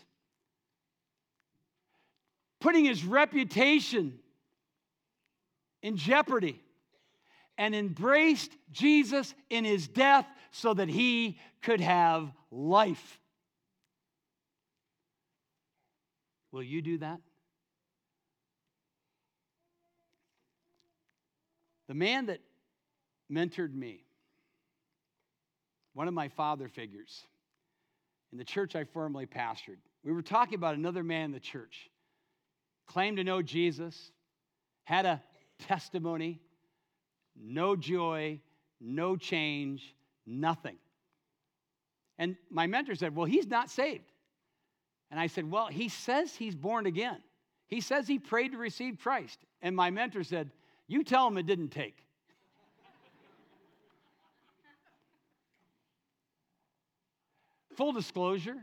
putting 2.65 2.86
his 2.86 3.06
reputation 3.06 4.17
in 5.84 5.97
jeopardy 5.97 6.60
and 7.60 7.75
embraced 7.75 8.51
Jesus 8.71 9.36
in 9.51 9.63
his 9.63 9.88
death 9.88 10.25
so 10.49 10.73
that 10.73 10.89
he 10.89 11.38
could 11.62 11.80
have 11.80 12.32
life. 12.49 13.19
Will 16.51 16.63
you 16.63 16.82
do 16.82 16.97
that? 16.97 17.19
The 21.88 21.93
man 21.93 22.25
that 22.25 22.39
mentored 23.32 23.75
me, 23.75 24.06
one 25.93 26.08
of 26.08 26.15
my 26.15 26.30
father 26.30 26.67
figures 26.67 27.21
in 28.32 28.39
the 28.39 28.43
church 28.43 28.75
I 28.75 28.86
formerly 28.86 29.28
pastored, 29.28 29.78
we 30.04 30.12
were 30.12 30.23
talking 30.23 30.56
about 30.56 30.73
another 30.73 31.04
man 31.04 31.25
in 31.25 31.32
the 31.32 31.39
church 31.39 31.91
claimed 32.86 33.17
to 33.17 33.24
know 33.24 33.41
Jesus, 33.41 34.12
had 34.84 35.06
a 35.06 35.21
testimony, 35.60 36.39
no 37.36 37.76
joy, 37.76 38.39
no 38.80 39.15
change, 39.15 39.95
nothing. 40.26 40.78
And 42.17 42.36
my 42.50 42.67
mentor 42.67 42.95
said, 42.95 43.15
Well, 43.15 43.26
he's 43.26 43.48
not 43.48 43.69
saved. 43.69 44.12
And 45.12 45.19
I 45.19 45.28
said, 45.28 45.50
Well, 45.50 45.67
he 45.67 45.89
says 45.89 46.36
he's 46.36 46.56
born 46.56 46.86
again. 46.86 47.17
He 47.67 47.82
says 47.82 48.08
he 48.08 48.19
prayed 48.19 48.54
to 48.54 48.58
receive 48.58 49.00
Christ. 49.00 49.39
And 49.62 49.76
my 49.76 49.89
mentor 49.89 50.24
said, 50.24 50.52
You 50.88 51.04
tell 51.04 51.28
him 51.28 51.38
it 51.38 51.45
didn't 51.45 51.69
take. 51.69 51.98
full 57.76 57.91
disclosure, 57.91 58.58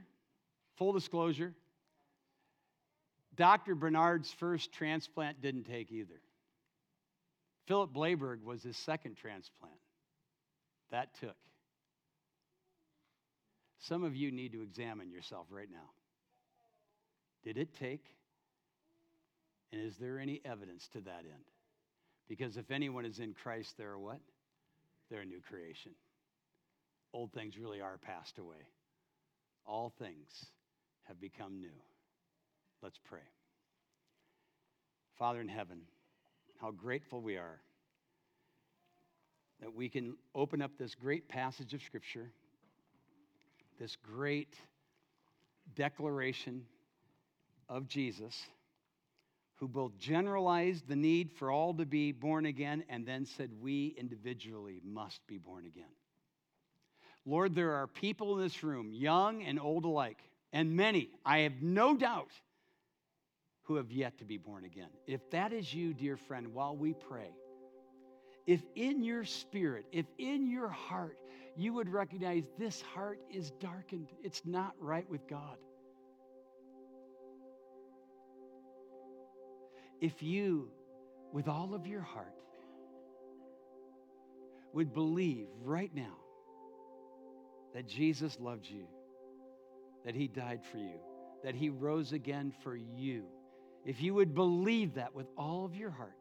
full 0.77 0.93
disclosure, 0.93 1.53
Dr. 3.43 3.75
Bernard's 3.75 4.31
first 4.31 4.71
transplant 4.71 5.43
didn't 5.43 5.65
take 5.65 5.91
either. 5.91 6.21
Philip 7.67 7.93
Blaiberg 7.93 8.45
was 8.45 8.63
his 8.63 8.77
second 8.77 9.17
transplant. 9.17 9.75
That 10.93 11.13
took. 11.19 11.35
Some 13.81 14.05
of 14.05 14.15
you 14.15 14.31
need 14.31 14.53
to 14.53 14.63
examine 14.63 15.11
yourself 15.11 15.49
right 15.51 15.67
now. 15.69 15.91
Did 17.43 17.59
it 17.59 17.75
take? 17.81 18.05
And 19.73 19.83
is 19.83 19.97
there 19.97 20.21
any 20.21 20.41
evidence 20.45 20.87
to 20.93 21.01
that 21.01 21.25
end? 21.25 21.45
Because 22.29 22.57
if 22.57 22.71
anyone 22.71 23.05
is 23.05 23.19
in 23.19 23.35
Christ, 23.35 23.75
they're 23.77 23.99
what? 23.99 24.21
They're 25.11 25.23
a 25.23 25.27
new 25.27 25.41
creation. 25.41 25.97
Old 27.13 27.33
things 27.33 27.59
really 27.59 27.81
are 27.81 27.99
passed 27.99 28.39
away. 28.39 28.69
All 29.67 29.93
things 29.99 30.47
have 31.09 31.21
become 31.21 31.59
new. 31.59 31.75
Let's 32.83 32.99
pray. 33.05 33.21
Father 35.19 35.41
in 35.41 35.49
heaven, 35.49 35.83
how 36.61 36.71
grateful 36.71 37.21
we 37.21 37.37
are 37.37 37.61
that 39.61 39.73
we 39.73 39.89
can 39.89 40.17
open 40.35 40.61
up 40.61 40.73
this 40.79 40.95
great 40.95 41.29
passage 41.29 41.73
of 41.73 41.83
Scripture 41.83 42.33
this 43.83 43.97
great 43.97 44.55
declaration 45.75 46.65
of 47.69 47.89
Jesus, 47.89 48.41
who 49.57 49.67
both 49.67 49.99
generalized 49.99 50.87
the 50.87 50.95
need 50.95 51.33
for 51.33 51.51
all 51.51 51.75
to 51.75 51.85
be 51.85 52.13
born 52.13 52.47
again 52.47 52.85
and 52.89 53.05
then 53.05 53.27
said 53.27 53.51
we 53.61 53.95
individually 53.99 54.81
must 54.85 55.27
be 55.27 55.37
born 55.37 55.67
again. 55.67 55.91
Lord, 57.27 57.57
there 57.57 57.73
are 57.73 57.89
people 57.89 58.37
in 58.37 58.45
this 58.45 58.63
room, 58.63 58.93
young 58.93 59.43
and 59.43 59.59
old 59.59 59.85
alike, 59.85 60.19
and 60.53 60.77
many, 60.77 61.11
I 61.27 61.39
have 61.39 61.61
no 61.61 61.97
doubt, 61.97 62.31
who 63.65 63.77
have 63.77 63.91
yet 63.91 64.19
to 64.19 64.25
be 64.25 64.39
born 64.39 64.65
again. 64.65 64.89
If 65.07 65.21
that 65.31 65.53
is 65.53 65.73
you, 65.73 65.95
dear 65.95 66.17
friend, 66.17 66.53
while 66.53 66.77
we 66.77 66.95
pray, 66.95 67.31
if 68.47 68.61
in 68.75 69.05
your 69.05 69.25
spirit, 69.25 69.87
if 69.93 70.07
in 70.19 70.51
your 70.51 70.69
heart, 70.69 71.17
you 71.57 71.73
would 71.75 71.89
recognize 71.89 72.45
this 72.59 72.81
heart 72.81 73.21
is 73.31 73.51
darkened, 73.53 74.09
it's 74.23 74.43
not 74.45 74.75
right 74.81 75.09
with 75.09 75.29
God. 75.29 75.57
If 80.01 80.23
you, 80.23 80.71
with 81.33 81.47
all 81.47 81.75
of 81.75 81.87
your 81.87 82.01
heart, 82.01 82.35
would 84.73 84.93
believe 84.93 85.47
right 85.63 85.95
now 85.95 86.17
that 87.75 87.87
Jesus 87.87 88.37
loved 88.41 88.67
you, 88.67 88.87
that 90.05 90.15
he 90.17 90.27
died 90.27 90.61
for 90.73 90.79
you, 90.79 90.99
that 91.45 91.55
he 91.55 91.69
rose 91.69 92.13
again 92.13 92.53
for 92.65 92.75
you, 92.75 93.25
if 93.85 94.01
you 94.01 94.15
would 94.15 94.35
believe 94.35 94.95
that 94.95 95.15
with 95.15 95.27
all 95.37 95.65
of 95.65 95.75
your 95.75 95.91
heart, 95.91 96.17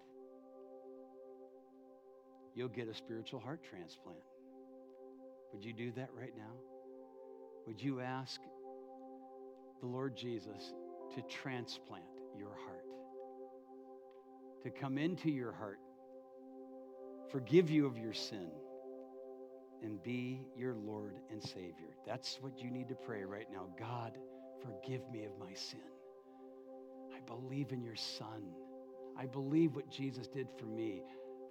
you'll 2.56 2.70
get 2.70 2.88
a 2.88 2.94
spiritual 2.94 3.40
heart 3.40 3.62
transplant. 3.70 4.18
Would 5.54 5.64
you 5.64 5.74
do 5.74 5.92
that 5.98 6.10
right 6.18 6.34
now? 6.38 6.54
Would 7.68 7.82
you 7.82 8.02
ask 8.02 8.42
the 9.80 9.88
Lord 9.88 10.16
Jesus 10.16 10.74
to 11.16 11.22
transplant 11.24 12.06
your 12.38 12.56
heart, 12.66 12.86
to 14.64 14.70
come 14.72 14.98
into 14.98 15.30
your 15.30 15.52
heart, 15.52 15.80
forgive 17.32 17.70
you 17.70 17.86
of 17.86 17.98
your 17.98 18.14
sin, 18.14 18.50
and 19.84 20.02
be 20.04 20.42
your 20.56 20.76
Lord 20.76 21.16
and 21.32 21.44
Savior? 21.44 21.96
That's 22.08 22.40
what 22.42 22.60
you 22.60 22.72
need 22.72 22.90
to 22.90 22.96
pray 22.96 23.24
right 23.24 23.48
now. 23.52 23.68
God, 23.78 24.18
forgive 24.64 25.02
me 25.12 25.26
of 25.26 25.38
my 25.40 25.54
sin. 25.54 25.80
I 27.22 27.34
believe 27.34 27.72
in 27.72 27.82
your 27.82 27.96
Son. 27.96 28.54
I 29.18 29.26
believe 29.26 29.76
what 29.76 29.90
Jesus 29.90 30.28
did 30.28 30.48
for 30.58 30.66
me, 30.66 31.04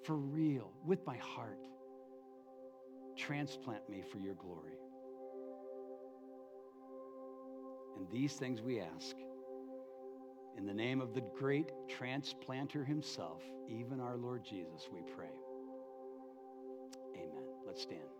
for 0.04 0.16
real, 0.16 0.72
with 0.84 1.04
my 1.06 1.16
heart. 1.16 1.58
Transplant 3.16 3.88
me 3.88 4.02
for 4.10 4.18
your 4.18 4.34
glory. 4.34 4.78
And 7.96 8.06
these 8.10 8.32
things 8.34 8.62
we 8.62 8.80
ask 8.80 9.14
in 10.56 10.66
the 10.66 10.74
name 10.74 11.00
of 11.00 11.14
the 11.14 11.22
great 11.38 11.70
transplanter 11.88 12.86
himself, 12.86 13.42
even 13.68 14.00
our 14.00 14.16
Lord 14.16 14.44
Jesus, 14.44 14.88
we 14.92 15.00
pray. 15.14 15.30
Amen. 17.16 17.44
Let's 17.66 17.82
stand. 17.82 18.19